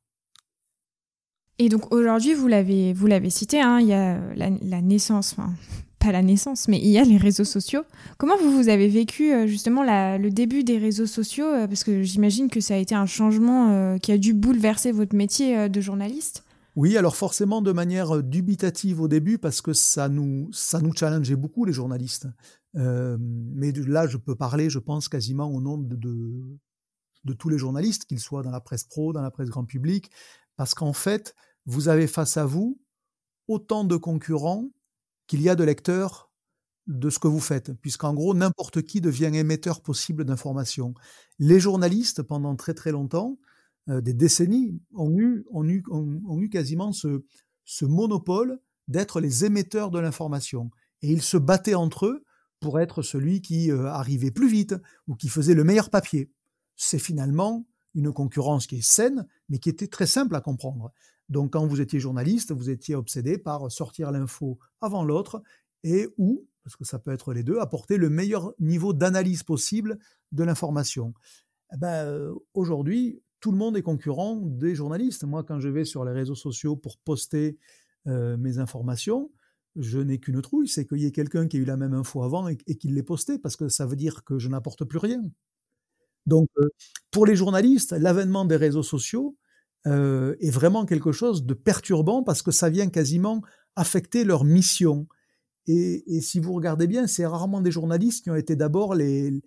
[1.58, 5.54] Et donc aujourd'hui, vous l'avez, vous l'avez cité, hein, il y a la, naissance, enfin,
[6.00, 7.84] pas la naissance, mais il y a les réseaux sociaux.
[8.18, 12.02] Comment vous, vous avez vécu euh, justement le début des réseaux sociaux euh, Parce que
[12.02, 15.82] j'imagine que ça a été un changement euh, qui a dû bouleverser votre métier de
[15.82, 16.46] journaliste.
[16.80, 20.94] Oui, alors forcément de manière euh, dubitative au début parce que ça nous, ça nous
[20.96, 22.30] challengeait beaucoup les journalistes.
[22.78, 27.58] Euh, mais là, je peux parler, je pense, quasiment au nom de, de, tous les
[27.58, 30.10] journalistes, qu'ils soient dans la presse pro, dans la presse grand public,
[30.56, 32.80] parce qu'en fait, vous avez face à vous
[33.50, 34.70] autant de concurrents
[35.28, 36.32] qu'il y a de lecteurs
[36.88, 40.94] de ce que vous faites, puisqu'en gros, n'importe qui devient émetteur possible d'informations.
[41.40, 43.38] Les journalistes, pendant très très longtemps,
[43.90, 47.24] euh, des décennies, ont eu, quasiment ce,
[47.66, 50.70] ce monopole d'être les émetteurs de l'information.
[51.02, 52.24] Et ils se battaient entre eux
[52.60, 54.76] pour être celui qui euh, arrivait plus vite
[55.08, 56.32] ou qui faisait le meilleur papier.
[56.76, 60.92] C'est finalement une concurrence qui est saine, mais qui était très simple à comprendre.
[61.30, 65.42] Donc quand vous étiez journaliste, vous étiez obsédé par sortir l'info avant l'autre
[65.84, 70.00] et ou, parce que ça peut être les deux, apporter le meilleur niveau d'analyse possible
[70.32, 71.14] de l'information.
[71.74, 75.24] Eh ben, euh, aujourd'hui, tout le monde est concurrent des journalistes.
[75.24, 77.58] Moi, quand je vais sur les réseaux sociaux pour poster
[78.08, 79.32] euh, mes informations,
[79.76, 82.24] je n'ai qu'une trouille, c'est qu'il y ait quelqu'un qui a eu la même info
[82.24, 84.98] avant et, et qui l'ait posté, parce que ça veut dire que je n'apporte plus
[84.98, 85.24] rien.
[86.26, 86.70] Donc, euh,
[87.12, 89.36] pour les journalistes, l'avènement des réseaux sociaux
[89.88, 93.42] euh, est vraiment quelque chose de perturbant parce que ça vient quasiment
[93.76, 95.08] affecter leur mission.
[95.68, 99.42] Et, si vous regardez bien, c'est rarement des journalistes qui ont été d'abord les,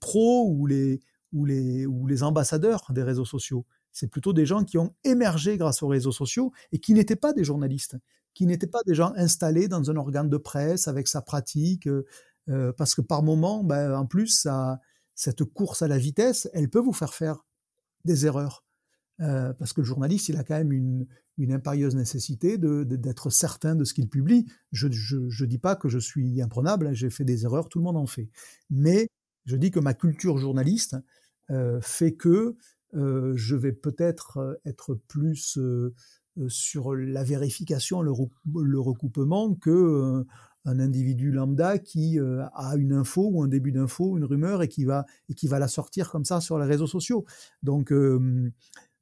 [0.00, 1.00] pros ou les,
[1.32, 3.66] ou, les, ou les ambassadeurs des réseaux sociaux.
[3.92, 7.32] C'est plutôt des gens qui ont émergé grâce aux réseaux sociaux et qui n'étaient pas
[7.32, 7.96] des journalistes,
[8.34, 12.06] qui n'étaient pas des gens installés dans un organe de presse avec sa pratique, euh,
[12.48, 14.80] euh parce que par moment, ben, en plus, ça,
[15.14, 17.44] cette course à la vitesse, elle peut vous faire faire
[18.04, 18.64] des erreurs.
[19.20, 21.06] Euh, parce que le journaliste, il a quand même une,
[21.38, 24.46] une impérieuse nécessité d'être de, d'être certain de ce qu'il publie.
[24.70, 27.84] Je ne dis pas que je suis imprenable, hein, j'ai fait des erreurs, tout le
[27.84, 28.28] monde en fait.
[28.70, 29.08] Mais
[29.48, 30.96] je dis que ma culture journaliste
[31.50, 32.56] euh, fait que
[32.94, 35.58] euh, je vais peut-être euh, être plus
[36.46, 40.24] sur la vérification, le, recoupement que
[40.64, 44.84] un individu lambda qui a une info ou un début d'info, une rumeur et qui
[44.84, 47.24] va et qui va la sortir comme ça sur les réseaux sociaux.
[47.64, 47.92] Donc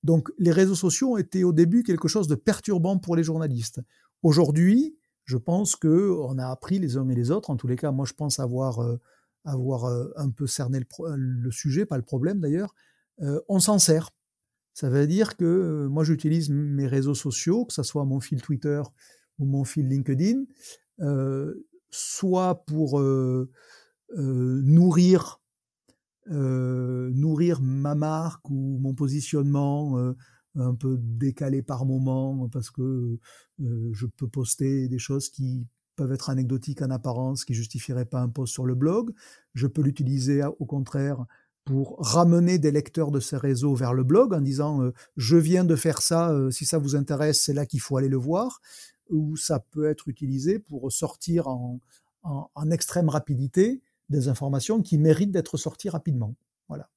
[0.02, 3.82] donc les réseaux sociaux été au début quelque chose de perturbant pour les journalistes.
[4.22, 7.50] Aujourd'hui, je pense que on a appris les uns et les autres.
[7.50, 8.80] En tous les cas, moi je pense avoir
[9.46, 10.80] avoir un peu cerné
[11.16, 12.74] le, sujet, pas le problème d'ailleurs.
[13.48, 14.10] on s'en sert.
[14.74, 18.82] Ça veut dire que moi j'utilise mes réseaux sociaux, que ce soit mon fil Twitter
[19.38, 20.44] ou mon fil LinkedIn,
[21.90, 23.00] soit pour
[24.10, 25.40] nourrir
[26.28, 30.14] nourrir ma marque ou mon positionnement
[30.56, 33.18] un peu décalé par moment parce que
[33.58, 38.28] je peux poster des choses qui peuvent être anecdotiques en apparence, qui justifieraient pas un
[38.28, 39.12] post sur le blog.
[39.54, 41.24] Je peux l'utiliser au contraire
[41.64, 45.74] pour ramener des lecteurs de ces réseaux vers le blog en disant je viens de
[45.74, 48.60] faire ça, si ça vous intéresse, c'est là qu'il faut aller le voir
[49.10, 51.80] où ça peut être utilisé pour sortir en,
[52.22, 56.34] en, en extrême rapidité des informations qui méritent d'être sorties rapidement.
[56.68, 56.88] Voilà.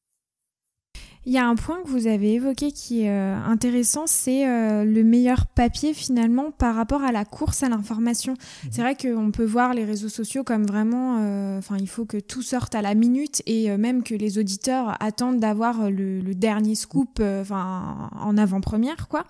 [1.25, 4.86] Il y a un point que vous avez évoqué qui est euh, intéressant, c'est euh,
[4.86, 8.34] le meilleur papier finalement par rapport à la course à l'information.
[8.34, 8.67] Mmh.
[8.71, 12.17] C'est vrai qu'on peut voir les réseaux sociaux comme vraiment, euh, enfin, il faut que
[12.17, 16.36] tout sorte à la minute et euh, même que les auditeurs attendent d'avoir le, le,
[16.36, 19.25] dernier scoop, euh, enfin, en avant-première, quoi.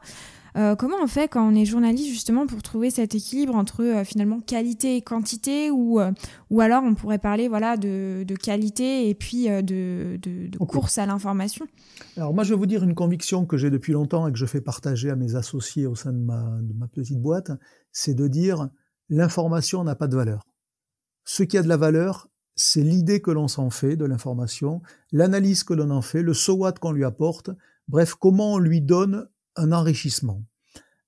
[0.57, 4.03] Euh, comment on fait quand on est journaliste justement pour trouver cet équilibre entre euh,
[4.03, 6.12] finalement qualité et quantité ou, euh,
[6.49, 11.05] ou alors on pourrait parler voilà, de, de qualité et puis de, de, course à
[11.05, 11.65] l'information?
[12.17, 14.45] Alors moi je vais vous dire une conviction que j'ai depuis longtemps et que je
[14.45, 17.51] fais partager à mes associés au sein de ma, de ma petite boîte,
[17.91, 18.69] c'est de dire
[19.09, 20.45] l'information n'a pas de valeur.
[21.25, 24.81] Ce qui a de la valeur, c'est l'idée que l'on s'en fait de l'information,
[25.12, 27.51] l'analyse que l'on en fait, le so what qu'on lui apporte,
[27.88, 30.43] bref, comment on lui donne un enrichissement.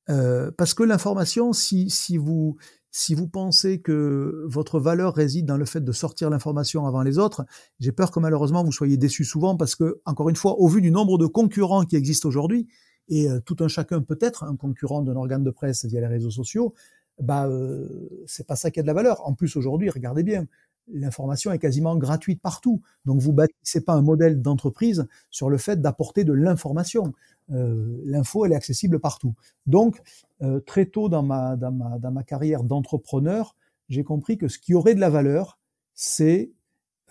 [0.09, 2.57] Euh, parce que l'information, si, si, vous,
[2.91, 7.17] si vous pensez que votre valeur réside dans le fait de sortir l'information avant les
[7.17, 7.45] autres,
[7.79, 10.81] j'ai peur que malheureusement vous soyez déçu souvent parce que, encore une fois, au vu
[10.81, 12.67] du nombre de concurrents qui existent aujourd'hui,
[13.09, 16.07] et euh, tout un chacun peut être un concurrent d'un organe de presse via les
[16.07, 16.73] réseaux sociaux,
[17.19, 19.25] bah euh, c'est pas ça qui a de la valeur.
[19.27, 20.47] En plus aujourd'hui, regardez bien,
[20.91, 22.81] l'information est quasiment gratuite partout.
[23.05, 27.13] Donc vous bâtissez pas un modèle d'entreprise sur le fait d'apporter de l'information.
[27.51, 29.33] Euh, L'info, elle est accessible partout.
[29.65, 30.01] Donc
[30.41, 33.55] euh, très tôt dans ma, dans ma, dans ma carrière d'entrepreneur,
[33.89, 35.59] j'ai compris que ce qui aurait de la valeur,
[35.93, 36.51] c'est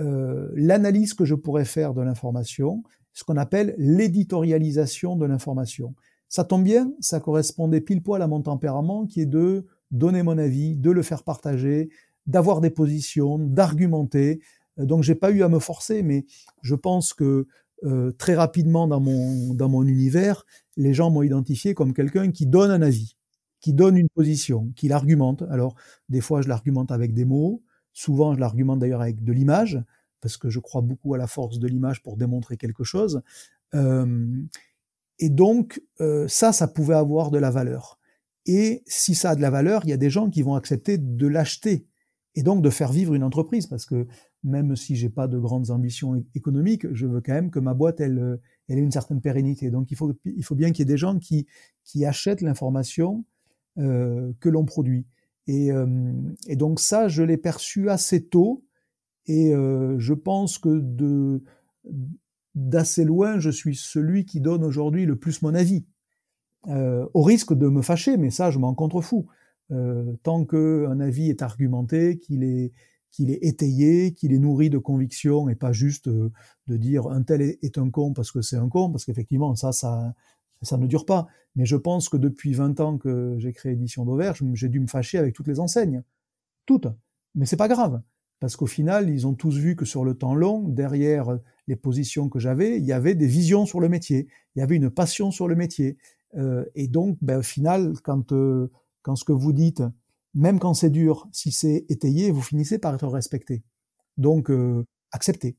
[0.01, 5.95] euh, l'analyse que je pourrais faire de l'information, ce qu'on appelle l'éditorialisation de l'information.
[6.29, 10.39] Ça tombe bien, ça correspondait pile poil à mon tempérament qui est de donner mon
[10.39, 11.91] avis, de le faire partager,
[12.27, 14.41] d'avoir des positions, d'argumenter.
[14.79, 16.25] Euh, donc j'ai pas eu à me forcer, mais
[16.63, 17.47] je pense que
[17.85, 20.45] euh, très rapidement dans mon dans mon univers,
[20.77, 23.17] les gens m'ont identifié comme quelqu'un qui donne un avis,
[23.61, 25.43] qui donne une position, qui l'argumente.
[25.51, 25.75] Alors
[26.09, 29.83] des fois je l'argumente avec des mots, souvent je l'argumente d'ailleurs avec de l'image,
[30.21, 33.23] parce que je crois beaucoup à la force de l'image pour démontrer quelque chose.
[33.75, 34.27] Euh,
[35.19, 37.99] et donc euh, ça, ça pouvait avoir de la valeur.
[38.47, 40.99] Et si ça a de la valeur, il y a des gens qui vont accepter
[40.99, 41.87] de l'acheter
[42.35, 44.07] et donc de faire vivre une entreprise parce que
[44.43, 48.01] même si j'ai pas de grandes ambitions économiques, je veux quand même que ma boîte
[48.01, 49.71] elle, elle ait une certaine pérennité.
[49.71, 51.47] Donc il faut il faut bien qu'il y ait des gens qui
[51.85, 53.25] qui achètent l'information
[53.79, 55.07] euh, que l'on produit.
[55.47, 56.13] Et, euh,
[56.47, 58.65] et, donc ça, je l'ai perçu assez tôt
[59.27, 61.43] et euh, je pense que de
[62.55, 65.85] d'assez loin, je suis celui qui donne aujourd'hui le plus mon avis.
[66.69, 69.27] Euh, au risque de me fâcher, mais ça, je m'en contrefous.
[69.71, 72.73] Euh, tant qu'un avis est argumenté, qu'il est,
[73.11, 76.31] qu'il est étayé, qu'il est nourri de convictions et pas juste euh,
[76.67, 79.73] de dire un tel est, un con parce que c'est un con, parce qu'effectivement, ça,
[79.73, 80.15] ça,
[80.63, 81.29] ça ne dure pas.
[81.57, 84.87] Mais je pense que depuis 20 ans que j'ai créé Édition d'Auvergne, j'ai dû me
[84.87, 86.03] fâcher avec toutes les enseignes.
[86.67, 86.87] Toutes.
[87.35, 88.01] Mais c'est pas grave.
[88.39, 91.39] Parce qu'au final, ils ont tous vu que sur le temps long, derrière
[91.69, 94.29] les positions que j'avais, il y avait des visions sur le métier.
[94.55, 95.99] Il y avait une passion sur le métier.
[96.37, 98.71] Euh, et donc, ben, au final, quand, euh,
[99.03, 99.83] quand ce que vous dites,
[100.35, 103.63] même quand c'est dur, si c'est étayé, vous finissez par être respecté.
[104.17, 105.57] Donc, euh, acceptez.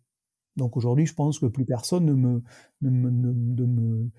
[0.58, 2.44] Donc aujourd'hui, je pense que plus personne ne me,
[2.82, 4.12] ne me, ne, me,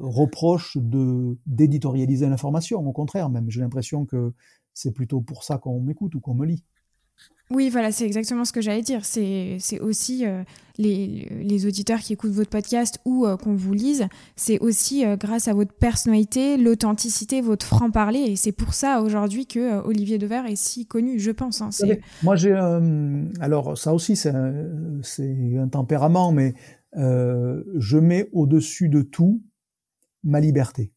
[0.00, 2.86] reproche de d'éditorialiser l'information.
[2.86, 4.32] Au contraire, même, j'ai l'impression que
[4.74, 6.64] c'est plutôt pour ça qu'on m'écoute ou qu'on me lit.
[7.50, 9.04] Oui, voilà, c'est exactement ce que j'allais dire.
[9.06, 10.42] C'est aussi euh,
[10.76, 14.06] les, auditeurs qui écoutent votre podcast ou euh, qu'on vous lise,
[14.36, 18.18] c'est aussi euh, grâce à votre personnalité, l'authenticité, votre franc-parler.
[18.20, 21.62] Et c'est pour ça aujourd'hui que Olivier Dever est si connu, je pense.
[21.62, 21.70] Hein,
[22.22, 22.52] Moi, j'ai.
[23.40, 26.54] alors, ça aussi, c'est un, tempérament, mais
[26.94, 29.42] je mets au-dessus de tout
[30.22, 30.92] ma liberté.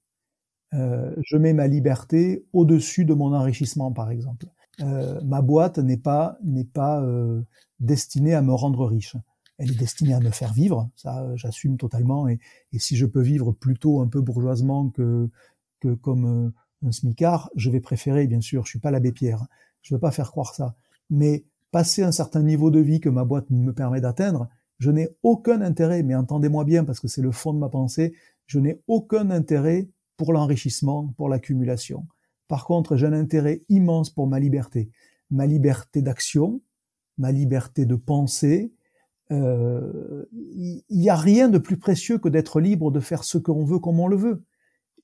[0.74, 4.48] je mets ma liberté au-dessus de mon enrichissement, par exemple.
[4.82, 7.42] Euh, ma boîte n'est pas n'est pas euh,
[7.80, 9.16] destinée à me rendre riche.
[9.58, 12.28] Elle est destinée à me faire vivre, ça j'assume totalement.
[12.28, 12.40] Et,
[12.78, 15.30] si je peux vivre plutôt un peu bourgeoisement que
[15.80, 18.66] que comme euh, un smicard, je vais préférer, bien sûr.
[18.66, 19.46] Je suis pas l'abbé Pierre,
[19.82, 20.76] je veux pas faire croire ça.
[21.10, 25.10] Mais passer un certain niveau de vie que ma boîte me permet d'atteindre, je n'ai
[25.22, 28.14] aucun intérêt, mais entendez-moi bien parce que c'est le fond de ma pensée,
[28.48, 32.08] je n'ai aucun intérêt pour l'enrichissement, pour l'accumulation.
[32.52, 34.92] Par contre, j'ai un intérêt immense pour ma liberté,
[35.30, 36.60] ma liberté d'action,
[37.18, 38.74] ma liberté de penser.
[39.32, 43.64] Euh, il n'y a rien de plus précieux que d'être libre de faire ce qu'on
[43.64, 44.44] veut comme on le veut.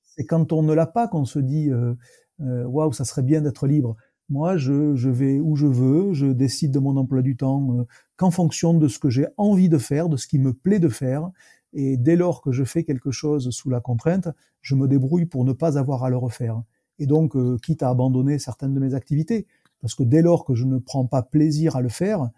[0.04, 1.94] C'est quand on ne l'a pas qu'on se dit euh,
[2.42, 3.96] euh, waouh, ça serait bien d'être libre.
[4.28, 7.86] Moi, je, je, vais où je veux, je décide de mon emploi du temps
[8.16, 10.90] qu'en fonction de ce que j'ai envie de faire, de ce qui me plaît de
[10.90, 11.30] faire.
[11.72, 14.28] Et dès lors que je fais quelque chose sous la contrainte,
[14.60, 16.62] je me débrouille pour ne pas avoir à le refaire
[16.98, 19.46] et donc euh, quitte à abandonner certaines de mes activités,
[19.80, 22.30] parce que dès lors que je ne prends pas plaisir à le faire,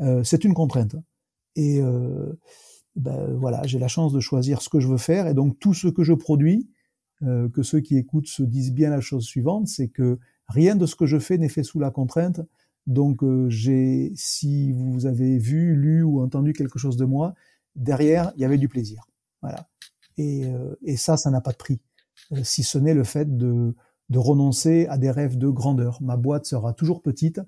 [0.00, 0.96] euh, c'est une contrainte.
[1.54, 2.38] Et euh,
[2.96, 5.74] ben, voilà, j'ai la chance de choisir ce que je veux faire, et donc tout
[5.74, 6.70] ce que je produis,
[7.22, 10.94] que ceux qui écoutent se disent bien la chose suivante, c'est que rien de ce
[10.94, 12.42] que je fais n'est fait sous la contrainte.
[12.86, 17.34] Donc j'ai, si vous avez vu, lu ou entendu quelque chose de moi,
[17.74, 19.08] derrière il y avait du plaisir.
[19.40, 19.66] Voilà.
[20.18, 20.42] Et,
[20.82, 21.80] et ça, ça n'a pas de prix,
[22.42, 23.74] si ce n'est le fait de
[24.10, 26.00] de renoncer à des rêves de grandeur.
[26.00, 27.40] Ma boîte sera toujours petite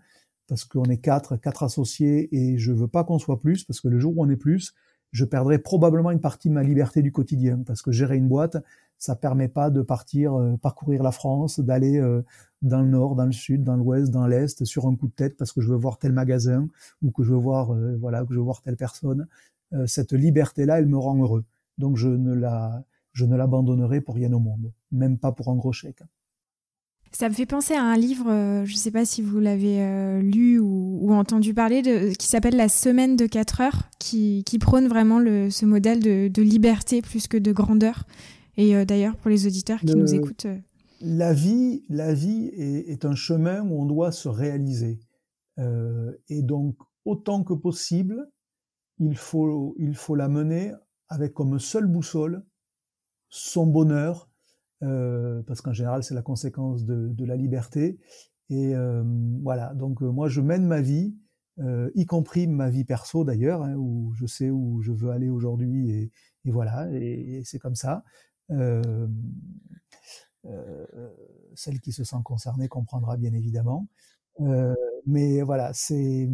[0.48, 3.88] parce qu'on est quatre, quatre associés et je veux pas qu'on soit plus parce que
[3.88, 4.74] le jour où on est plus,
[5.12, 8.56] je perdrai probablement une partie de ma liberté du quotidien parce que gérer une boîte,
[8.98, 12.22] ça permet pas de partir euh, parcourir la France, d'aller euh,
[12.62, 15.36] dans le nord, dans le sud, dans l'ouest, dans l'est sur un coup de tête
[15.36, 16.68] parce que je veux voir tel magasin
[17.02, 19.26] ou que je veux voir euh, voilà que je veux voir telle personne.
[19.86, 21.44] cette liberté là, elle me rend heureux.
[21.78, 25.56] Donc je ne la je ne l'abandonnerai pour rien au monde, même pas pour un
[25.56, 26.02] gros chèque.
[27.12, 29.82] Ça me fait penser à un livre, euh, je ne sais pas si vous l'avez
[29.82, 34.88] euh, lu ou, entendu parler, de, qui s'appelle La semaine de 4 heures, qui, prône
[34.88, 38.04] vraiment le, ce modèle de, liberté plus que de grandeur.
[38.56, 40.46] Et euh, d'ailleurs, pour les auditeurs qui nous écoutent.
[41.00, 44.98] La vie, la vie est, est, un chemin où on doit se réaliser.
[46.28, 48.28] et donc, autant que possible,
[48.98, 50.72] il faut, il faut la mener
[51.08, 52.44] avec comme seule boussole
[53.30, 54.27] son bonheur,
[54.82, 57.98] euh, parce qu'en général c'est la conséquence de, de, la liberté.
[58.50, 59.02] Et euh,
[59.42, 61.16] voilà, donc euh, moi je mène ma vie,
[61.96, 65.90] y compris ma vie perso d'ailleurs, hein, où je sais où je veux aller aujourd'hui,
[65.90, 66.12] et,
[66.44, 68.04] et, voilà, et, c'est comme ça.
[71.54, 73.88] celle qui se sent concernée comprendra bien évidemment.
[75.06, 76.30] mais voilà, c'est,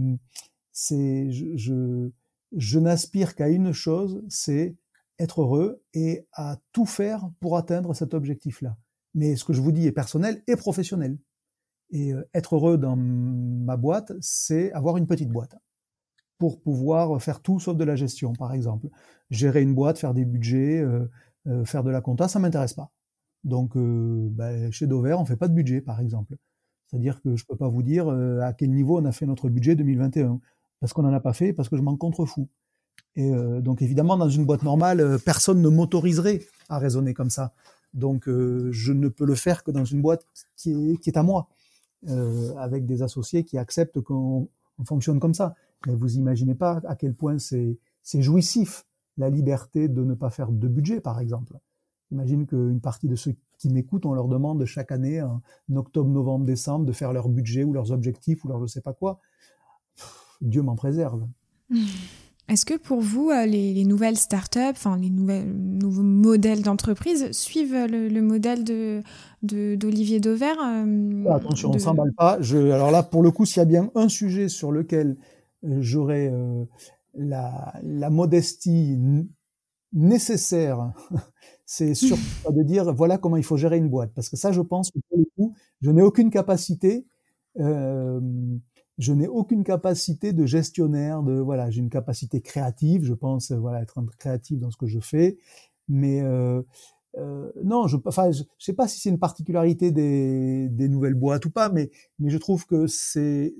[0.72, 2.10] c'est, je, je,
[2.52, 4.76] je n'aspire qu'à une chose, c'est
[5.18, 8.76] être heureux et à tout faire pour atteindre cet objectif-là.
[9.14, 11.18] Mais ce que je vous dis est personnel et professionnel.
[11.90, 15.56] Et euh, être heureux dans ma boîte, c'est avoir une petite boîte
[16.38, 18.88] pour pouvoir faire tout sauf de la gestion, par exemple.
[19.30, 21.08] Gérer une boîte, faire des budgets, euh,
[21.46, 22.90] euh, faire de la compta, ça m'intéresse pas.
[23.44, 26.34] Donc, bah, chez Dover, on fait pas de budget, par exemple.
[26.86, 29.76] C'est-à-dire que je peux pas vous dire à quel niveau on a fait notre budget
[29.76, 30.40] 2021,
[30.80, 32.48] parce qu'on n'en a pas fait, parce que je m'en contrefous.
[33.16, 37.30] Et euh, donc évidemment, dans une boîte normale, euh, personne ne m'autoriserait à raisonner comme
[37.30, 37.52] ça.
[37.92, 40.26] Donc euh, je ne peux le faire que dans une boîte
[40.56, 41.48] qui est, qui est à moi,
[42.58, 44.48] avec des associés qui acceptent qu'on
[44.84, 45.54] fonctionne comme ça.
[45.86, 47.78] Mais vous imaginez pas à quel point c'est
[48.22, 48.84] jouissif
[49.16, 51.56] la liberté de ne pas faire de budget, par exemple.
[52.10, 55.40] Imagine qu'une partie de ceux qui m'écoutent, on leur demande chaque année, en
[55.74, 58.92] octobre, novembre, décembre, de faire leur budget ou leurs objectifs ou leur je sais pas
[58.92, 59.20] quoi.
[60.42, 61.26] Dieu m'en préserve.
[62.48, 67.86] Est-ce que pour vous, euh, les, nouvelles startups, enfin les nouvelles, nouveaux modèles d'entreprise suivent
[67.88, 69.02] le, modèle de
[69.42, 72.38] d'Olivier Dauvert euh, Attention, on s'emballe pas.
[72.40, 75.16] Je, alors là, pour le coup, s'il y a bien un sujet sur lequel
[75.64, 76.32] euh, j'aurais
[77.14, 78.98] la, la, modestie
[79.94, 80.92] nécessaire,
[81.64, 82.22] c'est surtout
[82.52, 84.12] de dire voilà comment il faut gérer une boîte.
[84.14, 87.06] Parce que ça, je pense que pour le coup, je n'ai aucune capacité.
[87.60, 88.20] Euh,
[88.98, 93.82] je n'ai aucune capacité de gestionnaire, de voilà, j'ai une capacité créative, je pense voilà
[93.82, 95.38] être créatif dans ce que je fais,
[95.88, 96.62] mais euh,
[97.18, 101.46] euh, non, je, enfin, je, sais pas si c'est une particularité des, des, nouvelles boîtes
[101.46, 103.54] ou pas, mais mais je trouve que c'est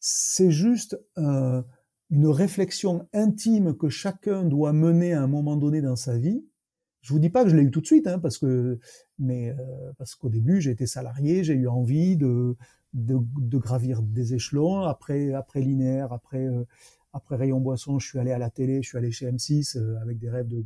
[0.00, 1.62] c'est juste euh,
[2.10, 6.44] une réflexion intime que chacun doit mener à un moment donné dans sa vie.
[7.00, 8.78] Je vous dis pas que je l'ai eu tout de suite, hein, parce que
[9.18, 12.56] mais euh, parce qu'au début j'ai été salarié, j'ai eu envie de
[12.94, 14.82] de, gravir des échelons.
[14.82, 16.64] Après, après linéaire, après, euh,
[17.12, 20.00] après rayon boisson, je suis allé à la télé, je suis allé chez M6 euh,
[20.00, 20.64] avec des rêves de,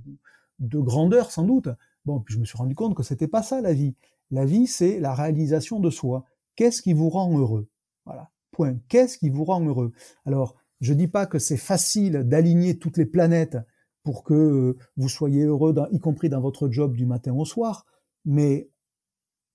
[0.59, 1.69] de grandeur sans doute.
[2.05, 3.95] Bon, puis je me suis rendu compte que c'était pas ça la vie.
[4.31, 6.25] La vie, c'est la réalisation de soi.
[6.57, 7.69] Qu'est-ce qui vous rend heureux?
[8.07, 8.31] Voilà.
[8.51, 8.77] Point.
[8.89, 9.93] Qu'est-ce qui vous rend heureux?
[10.27, 13.57] Alors, je dis pas que c'est facile d'aligner toutes les planètes
[14.03, 17.87] pour que euh, vous soyez heureux, y compris dans votre job du matin au soir,
[18.25, 18.69] mais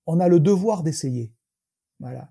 [0.06, 1.32] on a le devoir d'essayer.
[2.00, 2.30] Voilà.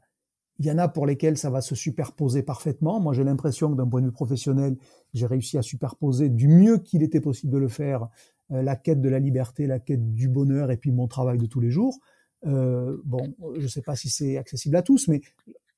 [0.59, 2.99] Il y en a pour lesquels ça va se superposer parfaitement.
[2.99, 4.75] Moi, j'ai l'impression que d'un point de vue professionnel,
[5.13, 8.07] j'ai réussi à superposer du mieux qu'il était possible de le faire
[8.51, 11.45] euh, la quête de la liberté, la quête du bonheur et puis mon travail de
[11.45, 11.99] tous les jours.
[12.45, 15.21] Euh, bon, je ne sais pas si c'est accessible à tous, mais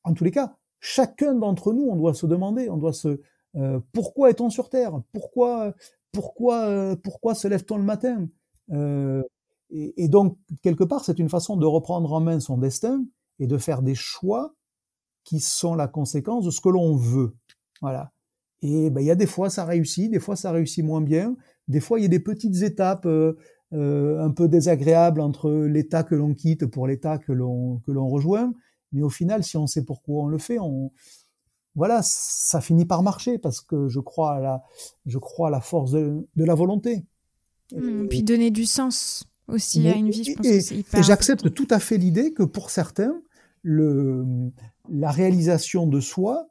[0.04, 3.20] en tous les cas, chacun d'entre nous, on doit se demander, on doit se
[3.56, 5.02] euh, pourquoi est-on sur Terre?
[5.12, 5.74] Pourquoi
[6.12, 8.28] pourquoi euh, pourquoi se lève-t-on le matin
[8.72, 9.24] euh,
[9.72, 13.06] et, donc quelque part, c'est une façon de reprendre en main son destin
[13.38, 14.56] et de faire des choix
[15.24, 17.36] qui sont la conséquence de ce que l'on veut.
[17.82, 18.12] Voilà.
[18.64, 21.36] Et ben, il y a des fois ça réussit, des fois ça réussit moins bien,
[21.68, 23.36] des fois il y a des petites étapes euh,
[23.72, 28.52] un peu désagréables entre l'état que l'on quitte pour l'état que l'on que l'on rejoint,
[28.92, 30.92] mais au final, si on sait pourquoi on le fait, on
[31.76, 34.64] voilà, ça finit par marcher parce que je crois à la
[35.06, 37.06] je crois à la force de, de la volonté.
[37.76, 41.00] Mmh, puis donner du sens aussi à une vie, je pense et, que c'est hyper.
[41.00, 43.22] Et j'accepte tout à fait l'idée que pour certains,
[43.62, 44.26] le,
[44.90, 46.48] la réalisation de soi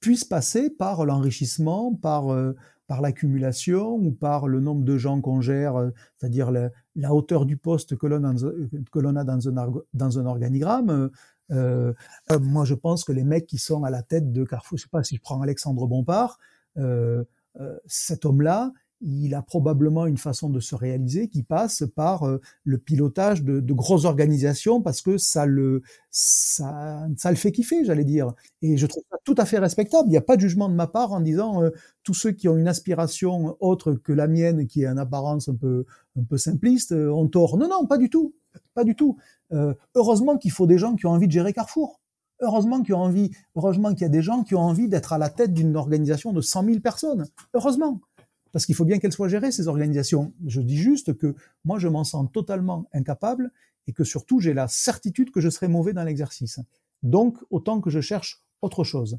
[0.00, 2.56] puisse passer par l'enrichissement, par, euh,
[2.86, 7.46] par l'accumulation ou par le nombre de gens qu'on gère, euh, c'est-à-dire la, la, hauteur
[7.46, 11.10] du poste que l'on a, dans un, organigramme.
[11.50, 11.92] Euh,
[12.40, 14.88] moi, je pense que les mecs qui sont à la tête de Carrefour, je sais
[14.88, 16.38] pas si je prends Alexandre Bompard,
[17.86, 22.78] cet homme-là, il a probablement une façon de se réaliser qui passe par euh, le
[22.78, 28.04] pilotage de, de, grosses organisations parce que ça le ça, ça le fait kiffer, j'allais
[28.04, 28.32] dire.
[28.62, 30.08] Et je trouve ça tout à fait respectable.
[30.08, 31.70] Il n'y a pas de jugement de ma part en disant euh,
[32.02, 35.54] tous ceux qui ont une aspiration autre que la mienne, qui est en apparence un
[35.54, 35.84] peu
[36.18, 37.56] un peu simpliste, euh, ont tort.
[37.56, 38.34] Non, non, pas du tout,
[38.74, 39.16] pas du tout.
[39.94, 42.00] heureusement qu'il faut des gens qui ont envie de gérer Carrefour.
[42.42, 45.12] Heureusement qu'il y a envie, heureusement qu'il y a des gens qui ont envie d'être
[45.12, 47.26] à la tête d'une organisation de 100 000 personnes.
[47.52, 48.00] Heureusement
[48.52, 50.32] parce qu'il faut bien qu'elles soient gérées, ces organisations.
[50.46, 51.34] Je dis juste que
[51.64, 53.52] moi, je m'en sens totalement incapable
[53.86, 56.60] et que surtout, j'ai la certitude que je serai mauvais dans l'exercice.
[57.02, 59.18] Donc, autant que je cherche autre chose.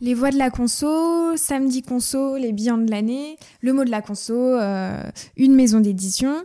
[0.00, 4.02] Les voix de la conso, samedi conso, les bilans de l'année, le mot de la
[4.02, 5.02] conso, euh,
[5.36, 6.44] une maison d'édition.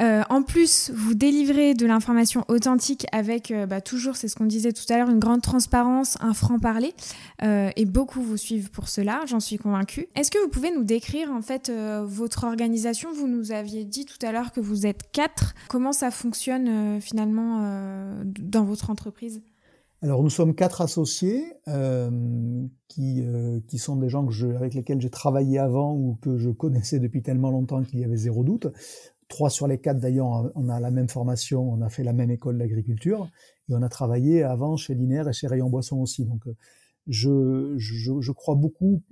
[0.00, 4.46] Euh, en plus, vous délivrez de l'information authentique avec euh, bah, toujours, c'est ce qu'on
[4.46, 6.94] disait tout à l'heure, une grande transparence, un franc-parler.
[7.42, 10.08] Euh, et beaucoup vous suivent pour cela, j'en suis convaincue.
[10.16, 11.70] Est-ce que vous pouvez nous décrire en fait
[12.04, 13.12] votre organisation?
[13.12, 15.54] Vous nous aviez dit tout à l'heure que vous êtes quatre.
[15.68, 19.42] Comment ça fonctionne finalement dans votre entreprise?
[20.02, 21.44] Alors nous sommes quatre associés
[22.88, 23.24] qui,
[23.66, 24.26] qui sont des gens
[24.56, 28.16] avec lesquels j'ai travaillé avant ou que je connaissais depuis tellement longtemps qu'il y avait
[28.16, 28.68] zéro doute.
[29.28, 32.30] Trois sur les quatre, d'ailleurs, on a la même formation, on a fait la même
[32.30, 33.30] école d'agriculture,
[33.68, 36.24] et on a travaillé avant chez Linéaire et chez Rayon Boisson aussi.
[36.24, 36.54] Donc, euh,
[37.06, 39.02] je, je, je crois beaucoup,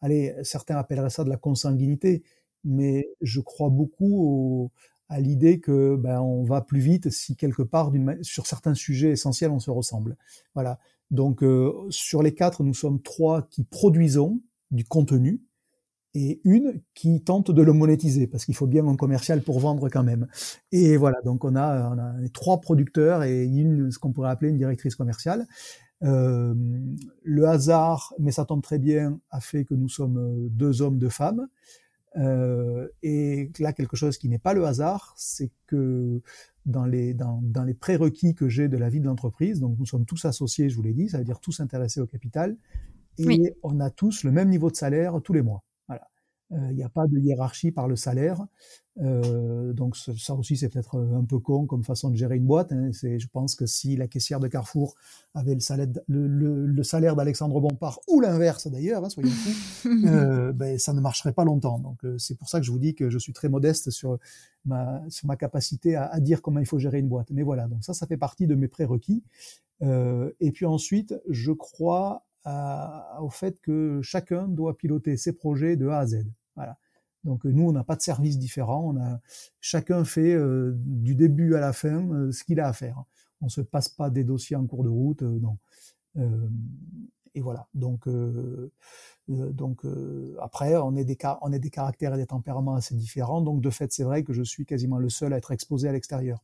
[0.00, 2.22] allez, certains appelleraient ça de la consanguinité,
[2.64, 4.70] mais je crois beaucoup au,
[5.08, 7.92] à l'idée que ben, on va plus vite si quelque part,
[8.22, 10.16] sur certains sujets essentiels, on se ressemble.
[10.54, 10.78] Voilà.
[11.10, 14.40] Donc, euh, sur les quatre, nous sommes trois qui produisons
[14.70, 15.42] du contenu,
[16.14, 19.88] et une qui tente de le monétiser parce qu'il faut bien un commercial pour vendre
[19.88, 20.26] quand même.
[20.70, 24.50] Et voilà, donc on a, on a trois producteurs et une ce qu'on pourrait appeler
[24.50, 25.46] une directrice commerciale.
[26.00, 31.08] le hasard, mais ça tombe très bien, a fait que nous sommes deux hommes, deux
[31.08, 31.48] femmes.
[32.16, 36.20] Euh, et là, quelque chose qui n'est pas le hasard, c'est que
[36.66, 39.86] dans les, dans, dans les prérequis que j'ai de la vie de l'entreprise, donc nous
[39.86, 42.56] sommes tous associés, je vous l'ai dit, ça veut dire tous intéressés au capital,
[43.18, 45.62] et on a tous le même niveau de salaire tous les mois.
[46.52, 48.46] Euh, il n'y a pas de hiérarchie par le salaire.
[49.00, 52.72] Euh, donc ça aussi c'est peut-être un peu con comme façon de gérer une boîte.
[52.72, 52.90] Hein.
[52.92, 54.94] Je pense que si la caissière de Carrefour
[55.34, 56.26] avait le salaire, le,
[56.66, 61.32] le, salaire d'Alexandre Bompard ou l'inverse d'ailleurs, hein, soyons fous, euh, ben, ça ne marcherait
[61.32, 61.78] pas longtemps.
[61.78, 64.18] Donc euh, c'est pour ça que je vous dis que je suis très modeste sur
[64.66, 67.30] ma, sur ma capacité à, à dire comment il faut gérer une boîte.
[67.30, 69.22] Mais voilà, donc ça, ça fait partie de mes prérequis.
[70.40, 75.88] Et puis ensuite, je crois à, au fait que chacun doit piloter ses projets de
[75.88, 76.24] A à Z.
[76.56, 76.78] Voilà.
[77.24, 78.92] Donc nous, on n'a pas de service différent.
[78.94, 79.20] On a
[79.60, 83.02] chacun fait euh, du début à la fin euh, ce qu'il a à faire.
[83.40, 86.48] On se passe pas des dossiers en cours de route, euh,
[87.34, 87.66] et voilà.
[87.74, 88.08] Donc
[89.28, 89.84] donc
[90.40, 91.16] après, on est des
[91.70, 93.40] caractères et des tempéraments assez différents.
[93.40, 95.92] Donc de fait, c'est vrai que je suis quasiment le seul à être exposé à
[95.92, 96.42] l'extérieur.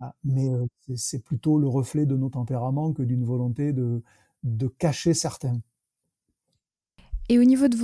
[0.00, 0.48] Ah, mais
[0.96, 5.60] c'est plutôt le reflet de nos tempéraments que d'une volonté de cacher certains.
[7.30, 7.76] Et au niveau de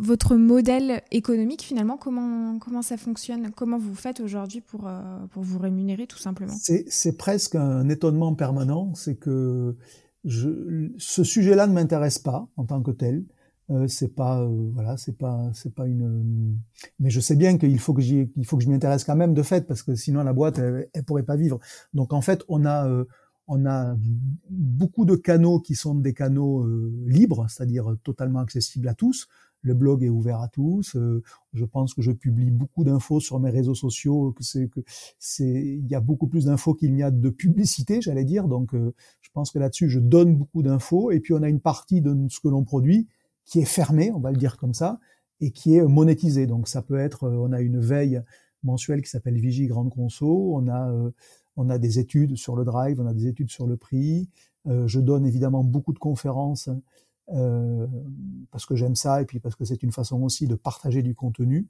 [0.00, 3.50] votre modèle économique, finalement, comment, ça fonctionne?
[3.50, 5.00] Comment vous faites aujourd'hui pour, euh,
[5.34, 6.54] vous rémunérer, tout simplement?
[6.86, 8.94] C'est presque un étonnement permanent.
[8.94, 9.76] C'est que
[10.24, 13.24] ce sujet-là ne m'intéresse pas en tant que tel.
[13.70, 16.56] Euh, c'est pas euh, voilà c'est pas c'est pas une
[16.98, 18.24] mais je sais bien qu'il faut que je
[18.66, 21.36] m'y intéresse quand même de fait parce que sinon la boîte elle, elle pourrait pas
[21.36, 21.58] vivre
[21.92, 22.90] donc en fait on a
[23.48, 23.96] on a
[24.50, 29.26] beaucoup de canaux qui sont des canaux euh, libres, c'est-à-dire totalement accessibles à tous.
[29.62, 30.94] Le blog est ouvert à tous.
[30.94, 31.22] Euh,
[31.52, 34.34] je pense que je publie beaucoup d'infos sur mes réseaux sociaux.
[34.40, 34.80] C'est que
[35.18, 38.46] c'est il y a beaucoup plus d'infos qu'il n'y a de publicité, j'allais dire.
[38.46, 41.10] Donc, euh, je pense que là-dessus, je donne beaucoup d'infos.
[41.10, 43.08] Et puis, on a une partie de ce que l'on produit
[43.44, 45.00] qui est fermée, on va le dire comme ça,
[45.40, 46.46] et qui est monétisée.
[46.46, 48.22] Donc, ça peut être, on a une veille
[48.62, 50.54] mensuelle qui s'appelle Vigie Grande Conso.
[50.54, 50.92] On a
[51.58, 54.28] on a des études sur le drive, on a des études sur le prix.
[54.68, 56.70] Euh, je donne évidemment beaucoup de conférences
[57.34, 57.86] euh,
[58.52, 61.14] parce que j'aime ça et puis parce que c'est une façon aussi de partager du
[61.16, 61.66] contenu.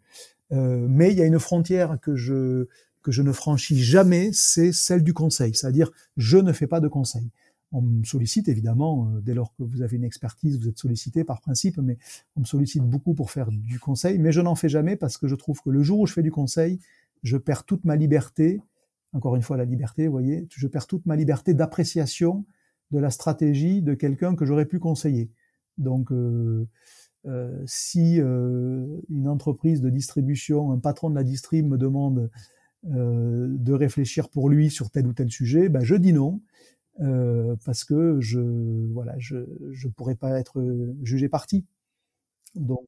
[0.53, 2.68] Euh, mais il y a une frontière que je
[3.03, 6.89] que je ne franchis jamais, c'est celle du conseil, c'est-à-dire je ne fais pas de
[6.89, 7.30] conseil.
[7.72, 11.41] On me sollicite évidemment, dès lors que vous avez une expertise, vous êtes sollicité par
[11.41, 11.97] principe, mais
[12.36, 15.28] on me sollicite beaucoup pour faire du conseil, mais je n'en fais jamais parce que
[15.28, 16.80] je trouve que le jour où je fais du conseil,
[17.22, 18.61] je perds toute ma liberté
[19.13, 22.45] encore une fois la liberté, vous voyez, je perds toute ma liberté d'appréciation
[22.91, 25.31] de la stratégie de quelqu'un que j'aurais pu conseiller.
[25.77, 26.67] Donc, euh,
[27.27, 32.31] euh, si euh, une entreprise de distribution, un patron de la distrib me demande
[32.85, 36.41] de réfléchir pour lui sur tel ou tel sujet, ben je dis non
[37.65, 38.39] parce que je
[38.93, 39.39] voilà, je
[39.73, 40.65] je pourrais pas être
[41.03, 41.67] jugé parti.
[42.55, 42.87] Donc,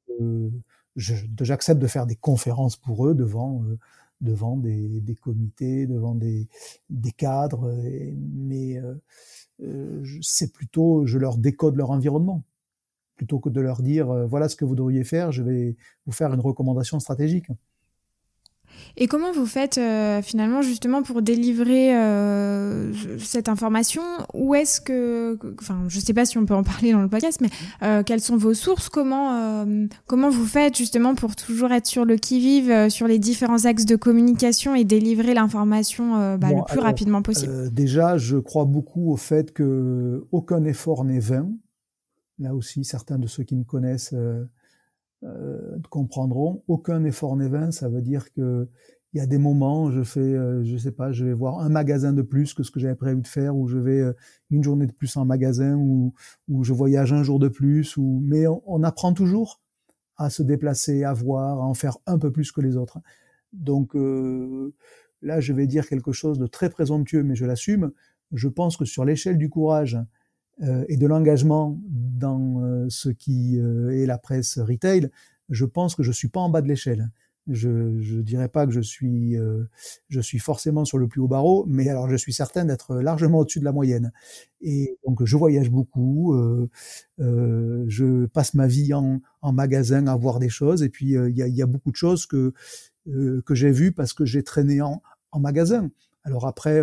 [0.94, 3.64] j'accepte de faire des conférences pour eux devant
[4.20, 6.48] devant des, comités, devant des,
[6.90, 7.72] des cadres,
[8.16, 8.94] mais euh,
[9.62, 12.44] euh, c'est plutôt, je leur décode leur environnement,
[13.16, 16.12] plutôt que de leur dire, euh, voilà ce que vous devriez faire, je vais vous
[16.12, 17.48] faire une recommandation stratégique.
[18.96, 24.02] Et comment vous faites euh, finalement justement pour délivrer euh, cette information?
[24.34, 27.08] Où est-ce que, enfin, je ne sais pas si on peut en parler dans le
[27.08, 27.48] podcast, mais
[27.82, 28.88] euh, quelles sont vos sources?
[28.88, 29.66] Comment
[30.06, 33.96] comment vous faites justement pour toujours être sur le qui-vive sur les différents axes de
[33.96, 37.72] communication et délivrer l'information bah, le plus rapidement possible?
[37.72, 41.48] Déjà, je crois beaucoup au fait que aucun effort n'est vain.
[42.38, 44.14] Là aussi, certains de ceux qui me connaissent
[45.24, 46.62] euh, comprendront.
[46.68, 48.68] Aucun effort n'est vain, ça veut dire que
[49.12, 51.68] il y a des moments, je fais, euh, je sais pas, je vais voir un
[51.68, 54.12] magasin de plus que ce que j'avais prévu de faire, ou je vais euh,
[54.50, 56.14] une journée de plus en magasin, ou,
[56.48, 59.60] ou je voyage un jour de plus, ou mais on, apprend toujours
[60.16, 62.98] à se déplacer, à voir, à en faire un peu plus que les autres.
[63.52, 64.72] Donc euh,
[65.22, 67.90] là, je vais dire quelque chose de très présomptueux, mais je l'assume.
[68.32, 69.98] Je pense que sur l'échelle du courage,
[70.88, 71.78] et de l'engagement
[72.20, 75.10] dans euh, ce qui euh, est la presse retail,
[75.48, 77.10] je pense que je suis pas en bas de l'échelle.
[77.48, 79.34] Je ne dirais pas que je suis,
[80.08, 83.38] je suis forcément sur le plus haut barreau, mais alors je suis certain d'être largement
[83.38, 84.12] au-dessus de la moyenne.
[84.60, 86.38] Et donc je voyage beaucoup,
[87.18, 91.48] je passe ma vie en, magasin à voir des choses, et puis il y a,
[91.48, 92.52] y, a, beaucoup de choses que
[93.06, 95.02] que j'ai vues parce que j'ai traîné en,
[95.32, 95.90] en magasin.
[96.22, 96.80] Alors après,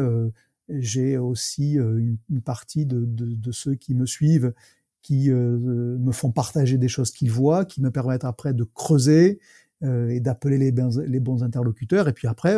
[0.69, 4.53] j'ai aussi euh, une, partie de, ceux qui me suivent
[5.01, 9.39] qui euh, me font partager des choses qu'ils voient, qui me permettent après de creuser
[9.83, 10.73] euh, et d'appeler les,
[11.05, 12.09] les, bons interlocuteurs.
[12.09, 12.57] Et puis après,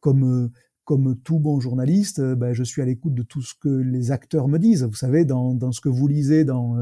[0.00, 0.50] comme
[0.86, 4.46] comme tout bon journaliste, ben, je suis à l'écoute de tout ce que les acteurs
[4.46, 4.84] me disent.
[4.84, 6.76] Vous savez, dans, dans ce que vous lisez dans,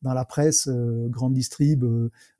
[0.00, 1.84] dans la presse, grande distrib,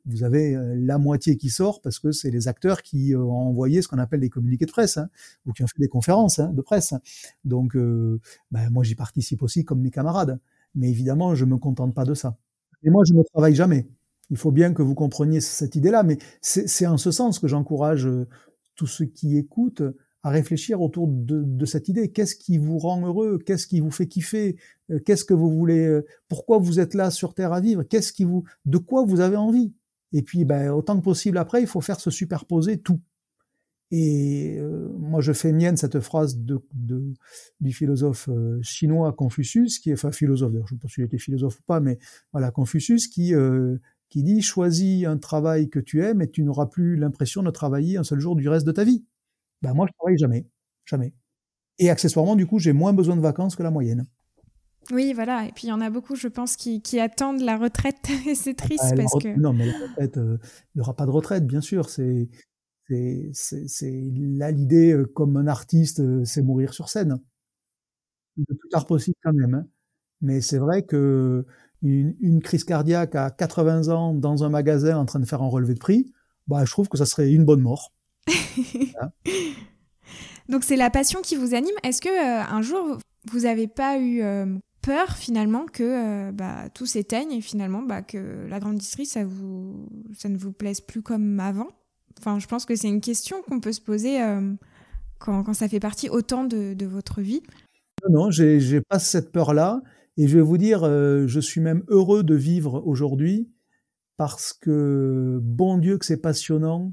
[0.07, 3.89] vous avez la moitié qui sort parce que c'est les acteurs qui ont envoyé ce
[3.89, 5.11] qu'on appelle des communiqués de presse hein,
[5.45, 6.95] ou qui ont fait des conférences hein, de presse.
[7.45, 10.41] Donc, ben, moi, j'y participe aussi comme mes camarades.
[10.75, 12.39] Mais évidemment, je me contente pas de ça.
[12.83, 13.87] Et moi, je ne travaille jamais.
[14.31, 18.09] Il faut bien que vous compreniez cette idée-là, mais c'est en ce sens que j'encourage
[18.75, 19.83] tous ceux qui écoutent
[20.23, 22.11] à réfléchir autour de, cette idée.
[22.11, 23.39] Qu'est-ce qui vous rend heureux?
[23.39, 24.57] Qu'est-ce qui vous fait kiffer?
[24.91, 27.83] Euh, Qu'est-ce que vous voulez euh, Pourquoi vous êtes là sur Terre à vivre?
[27.85, 29.73] Qu'est-ce qui vous De quoi vous avez envie?
[30.13, 33.01] Et puis, ben, autant que possible après, il faut faire se superposer tout.
[33.93, 36.61] Et euh, moi, je fais mienne cette phrase de,
[37.61, 38.29] du philosophe
[38.63, 40.53] chinois Confucius, qui est enfin philosophe.
[40.53, 41.99] Je ne sais pas s'il était philosophe ou pas, mais
[42.33, 43.35] voilà Confucius qui
[44.11, 47.97] qui dit choisis un travail que tu aimes et tu n'auras plus l'impression de travailler
[47.97, 49.05] un seul jour du reste de ta vie.
[49.63, 50.47] Ben moi, je travaille jamais,
[50.87, 51.13] jamais.
[51.79, 54.07] Et accessoirement, du coup, j'ai moins besoin de vacances que la moyenne.
[54.91, 55.47] Oui, voilà.
[55.47, 58.09] Et puis il y en a beaucoup, je pense, qui, attendent la retraite.
[58.27, 59.39] et c'est ah triste bah, parce que.
[59.39, 60.39] Non, mais la retraite, euh,
[60.75, 61.89] il n'y aura pas de retraite, bien sûr.
[61.89, 62.29] C'est,
[63.33, 67.21] c'est, là l'idée, euh, comme un artiste, euh, c'est mourir sur scène.
[68.37, 69.55] Le plus tard possible quand même.
[69.55, 69.67] Hein.
[70.23, 71.45] Mais c'est vrai que
[71.83, 75.75] une, crise cardiaque à 80 ans dans un magasin en train de faire un relevé
[75.75, 76.13] de prix,
[76.47, 77.93] bah, je trouve que ça serait une bonne mort.
[80.51, 81.75] Donc c'est la passion qui vous anime.
[81.85, 82.99] Est-ce que euh, un jour
[83.31, 84.47] vous n'avez pas eu euh,
[84.83, 89.25] peur finalement que euh, bah, tout s'éteigne et finalement bah, que la grande distrie ça
[89.25, 91.69] vous ça ne vous plaise plus comme avant?
[92.19, 94.19] Enfin, je pense que c'est une question qu'on peut se poser
[95.21, 97.41] quand, quand, ça fait partie autant de, de votre vie.
[98.05, 99.81] Non, non, j'ai pas cette peur-là.
[100.19, 103.49] Et je vais vous dire, je suis même heureux de vivre aujourd'hui
[104.19, 106.93] parce que, bon Dieu, que c'est passionnant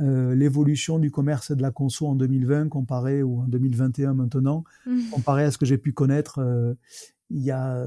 [0.00, 4.64] euh, l'évolution du commerce et de la conso en 2020 comparé ou en 2021 maintenant,
[4.86, 5.10] mmh.
[5.10, 6.72] comparé à ce que j'ai pu connaître euh,
[7.28, 7.84] il y a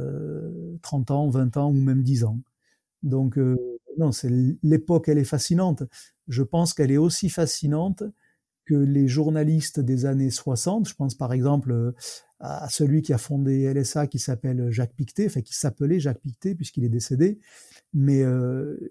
[0.83, 2.39] 30 euh, ans, 20 ans ou même 10 ans.
[3.01, 3.39] Donc
[3.97, 4.31] non, c'est
[4.63, 5.83] l'époque, elle est fascinante.
[6.27, 8.03] Je pense qu'elle est aussi fascinante
[8.65, 10.89] que les journalistes des années 60.
[10.89, 11.93] Je pense par exemple
[12.39, 16.55] à celui qui a fondé LSA qui s'appelle Jacques Pictet, enfin qui s'appelait Jacques Pictet
[16.55, 17.39] puisqu'il est décédé.
[17.93, 18.23] Mais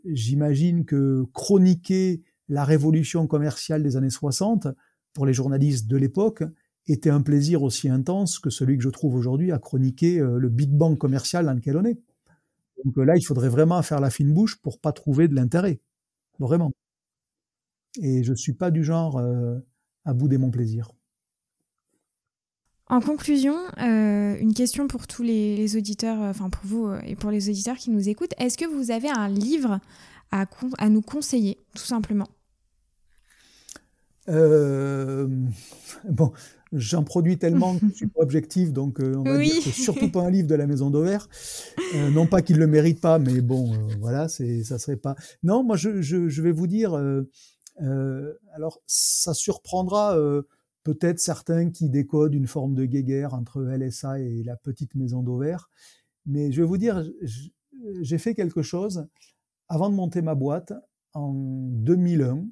[0.05, 4.69] j'imagine que chroniquer la révolution commerciale des années 60,
[5.13, 6.43] pour les journalistes de l'époque,
[6.87, 10.49] était un plaisir aussi intense que celui que je trouve aujourd'hui à chroniquer euh, le
[10.49, 11.99] Big Bang commercial dans lequel on est.
[12.85, 15.81] Donc euh, là, il faudrait vraiment faire la fine bouche pour pas trouver de l'intérêt.
[16.39, 16.73] Vraiment.
[18.03, 19.59] Et je suis pas du genre euh,
[20.05, 20.91] à bouder mon plaisir.
[22.87, 27.77] En conclusion, une question pour tous les, auditeurs, enfin pour vous et pour les auditeurs
[27.77, 28.35] qui nous écoutent.
[28.37, 29.81] Est-ce que vous avez un livre
[30.31, 30.47] à,
[30.89, 32.29] nous conseiller, tout simplement
[34.29, 35.29] euh,
[36.09, 36.33] bon,
[36.73, 40.11] j'en produis tellement que je suis pas objectif, donc euh, on va dire que surtout
[40.11, 41.29] pas un livre de la Maison d'Auvert.
[41.95, 45.15] Euh, non pas qu'il le mérite pas, mais bon, voilà, c'est ça serait pas.
[45.43, 46.95] Non, moi je, je, vais vous dire,
[48.55, 50.17] alors ça surprendra
[50.85, 55.69] peut-être certains qui décodent une forme de guéguerre entre LSA et la petite Maison d'Auvert,
[56.27, 57.05] mais je vais vous dire,
[58.01, 59.07] j'ai fait quelque chose
[59.75, 60.73] avant de monter ma boîte,
[61.15, 62.47] en 2001,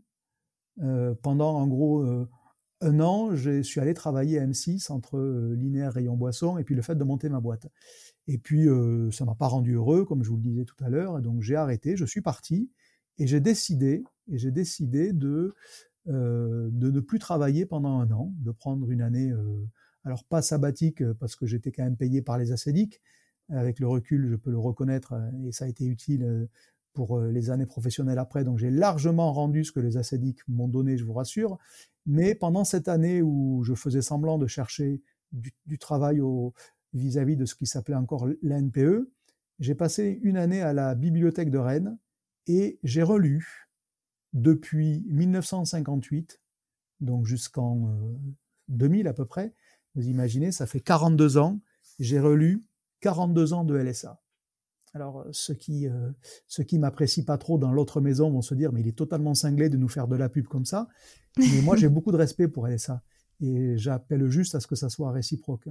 [0.80, 2.28] euh, pendant en gros euh,
[2.80, 6.74] un an, je suis allé travailler à M6 entre euh, linéaire rayon boisson et puis
[6.74, 7.68] le fait de monter ma boîte.
[8.26, 8.66] Et puis
[9.12, 11.54] ça m'a pas rendu heureux, comme je vous le disais tout à l'heure, donc j'ai
[11.54, 12.72] arrêté, je suis parti
[13.18, 15.54] et j'ai décidé et j'ai décidé de
[16.06, 19.32] de ne plus travailler pendant un an, de prendre une année,
[20.04, 23.00] alors pas sabbatique parce que j'étais quand même payé par les acédiques.
[23.48, 25.14] Avec le recul, je peux le reconnaître
[25.44, 26.48] et ça a été utile
[26.92, 28.44] pour euh, les années professionnelles après.
[28.44, 31.58] Donc j'ai largement rendu ce que les acédiques m'ont donné, je vous rassure.
[32.06, 36.20] Mais pendant cette année où je faisais semblant de chercher du, travail
[36.92, 39.08] vis-à-vis de ce qui s'appelait encore l'NPE,
[39.60, 41.98] j'ai passé une année à la bibliothèque de Rennes
[42.46, 43.68] et j'ai relu
[44.32, 46.40] depuis 1958,
[47.00, 48.16] donc jusqu'en
[48.68, 49.54] 2000 euh, à peu près.
[49.94, 51.60] Vous imaginez, ça fait 42 ans.
[51.98, 52.64] J'ai relu
[53.00, 54.21] 42 ans de LSA.
[54.94, 56.10] Alors, euh, ceux qui, euh,
[56.46, 59.34] ceux qui m'apprécient pas trop dans l'autre maison vont se dire, mais il est totalement
[59.34, 60.88] cinglé de nous faire de la pub comme ça.
[61.38, 63.02] Mais moi, j'ai beaucoup de respect pour LSA.
[63.40, 65.68] Et j'appelle juste à ce que ça soit réciproque.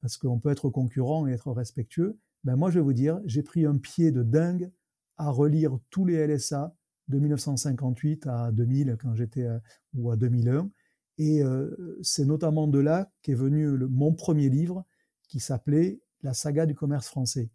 [0.00, 2.18] Parce qu'on peut être concurrent et être respectueux.
[2.44, 4.70] Ben, moi, je vais vous dire, j'ai pris un pied de dingue
[5.18, 6.74] à relire tous les LSA
[7.08, 9.46] de 1958 à 2000, quand j'étais,
[9.94, 10.70] ou à 2001.
[11.18, 14.86] Et euh, c'est notamment de là qu'est venu mon premier livre
[15.28, 17.50] qui s'appelait La saga du commerce français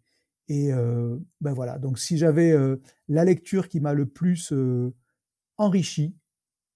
[0.48, 4.94] et euh, ben voilà, donc si j'avais euh, la lecture qui m'a le plus euh,
[5.58, 6.16] enrichi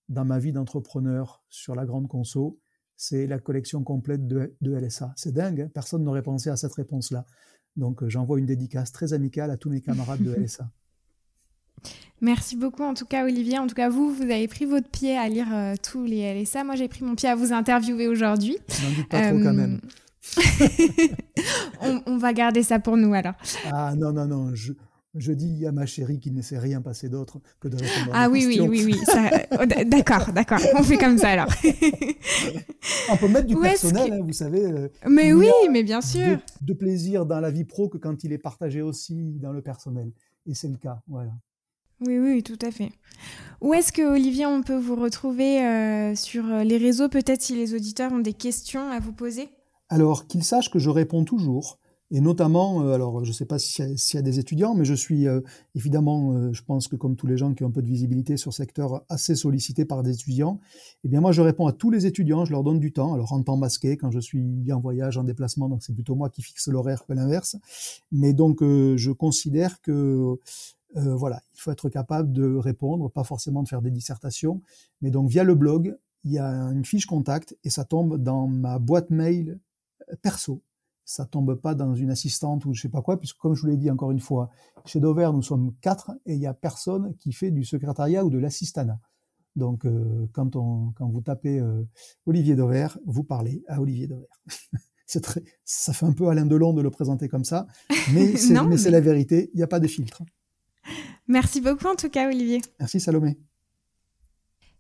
[0.08, 2.58] dans ma vie d'entrepreneur sur la grande conso,
[2.96, 5.12] c'est la collection complète de, LSA.
[5.16, 5.70] C'est dingue, hein.
[5.72, 7.24] personne n'aurait pensé à cette réponse-là.
[7.76, 10.68] Donc j'envoie une dédicace très amicale à tous mes camarades de LSA.
[12.20, 13.58] Merci beaucoup en tout cas Olivier.
[13.58, 16.64] En tout cas vous, vous avez pris votre pied à lire euh, tous les LSA.
[16.64, 18.58] Moi j'ai pris mon pied à vous interviewer aujourd'hui.
[18.82, 19.80] N'en dites pas trop quand même.
[21.80, 23.34] on, on, va garder ça pour nous alors.
[23.72, 24.54] Ah non, non, non.
[24.54, 24.72] Je,
[25.14, 28.24] je dis à ma chérie qu'il ne s'est rien passé d'autre que de répondre à
[28.24, 29.00] Ah oui, oui, oui, oui,
[29.52, 30.60] oh, d'accord, d'accord.
[30.76, 31.48] On fait comme ça alors.
[33.10, 34.64] On peut mettre du personnel, hein, vous savez.
[34.64, 36.38] Euh, mais oui, mais bien sûr.
[36.60, 40.12] De, plaisir dans la vie pro que quand il est partagé aussi dans le personnel.
[40.46, 41.32] Et c'est le cas, voilà.
[42.06, 42.92] Oui, oui, tout à fait.
[43.60, 47.08] Où est-ce que, Olivier, on peut vous retrouver euh, sur les réseaux?
[47.08, 49.48] Peut-être si les auditeurs ont des questions à vous poser
[49.90, 51.78] Alors, qu'ils sachent que je réponds toujours.
[52.12, 53.84] Et notamment, euh, alors je ne sais pas s'il
[54.14, 55.40] y, a des étudiants, mais je suis euh,
[55.76, 58.36] évidemment, euh, je pense que comme tous les gens qui ont un peu de visibilité
[58.36, 60.58] sur secteur, assez sollicité par des étudiants.
[61.04, 63.32] Eh bien moi, je réponds à tous les étudiants, je leur donne du temps, alors
[63.32, 66.42] en temps masqué quand je suis en voyage, en déplacement, donc c'est plutôt moi qui
[66.42, 67.56] fixe l'horaire que l'inverse.
[68.10, 70.36] Mais donc je considère que
[70.94, 74.62] voilà, il faut être capable de répondre, pas forcément de faire des dissertations,
[75.00, 78.48] mais donc via le blog, il y a une fiche contact et ça tombe dans
[78.48, 79.60] ma boîte mail
[80.22, 80.62] perso
[81.10, 83.66] ça tombe pas dans une assistante ou je sais pas quoi, puisque comme je vous
[83.66, 84.48] l'ai dit encore une fois,
[84.84, 88.30] chez Dover, nous sommes quatre et il y a personne qui fait du secrétariat ou
[88.30, 89.00] de l'assistanat.
[89.56, 91.82] Donc, euh, quand, on, quand vous tapez euh,
[92.26, 94.28] Olivier Dover, vous parlez à Olivier Dover.
[95.06, 97.66] c'est très, ça fait un peu Alain Delon de le présenter comme ça,
[98.14, 100.22] mais c'est, mais c'est la vérité, il n'y a pas de filtre.
[101.26, 102.60] Merci beaucoup en tout cas, Olivier.
[102.78, 103.36] Merci Salomé.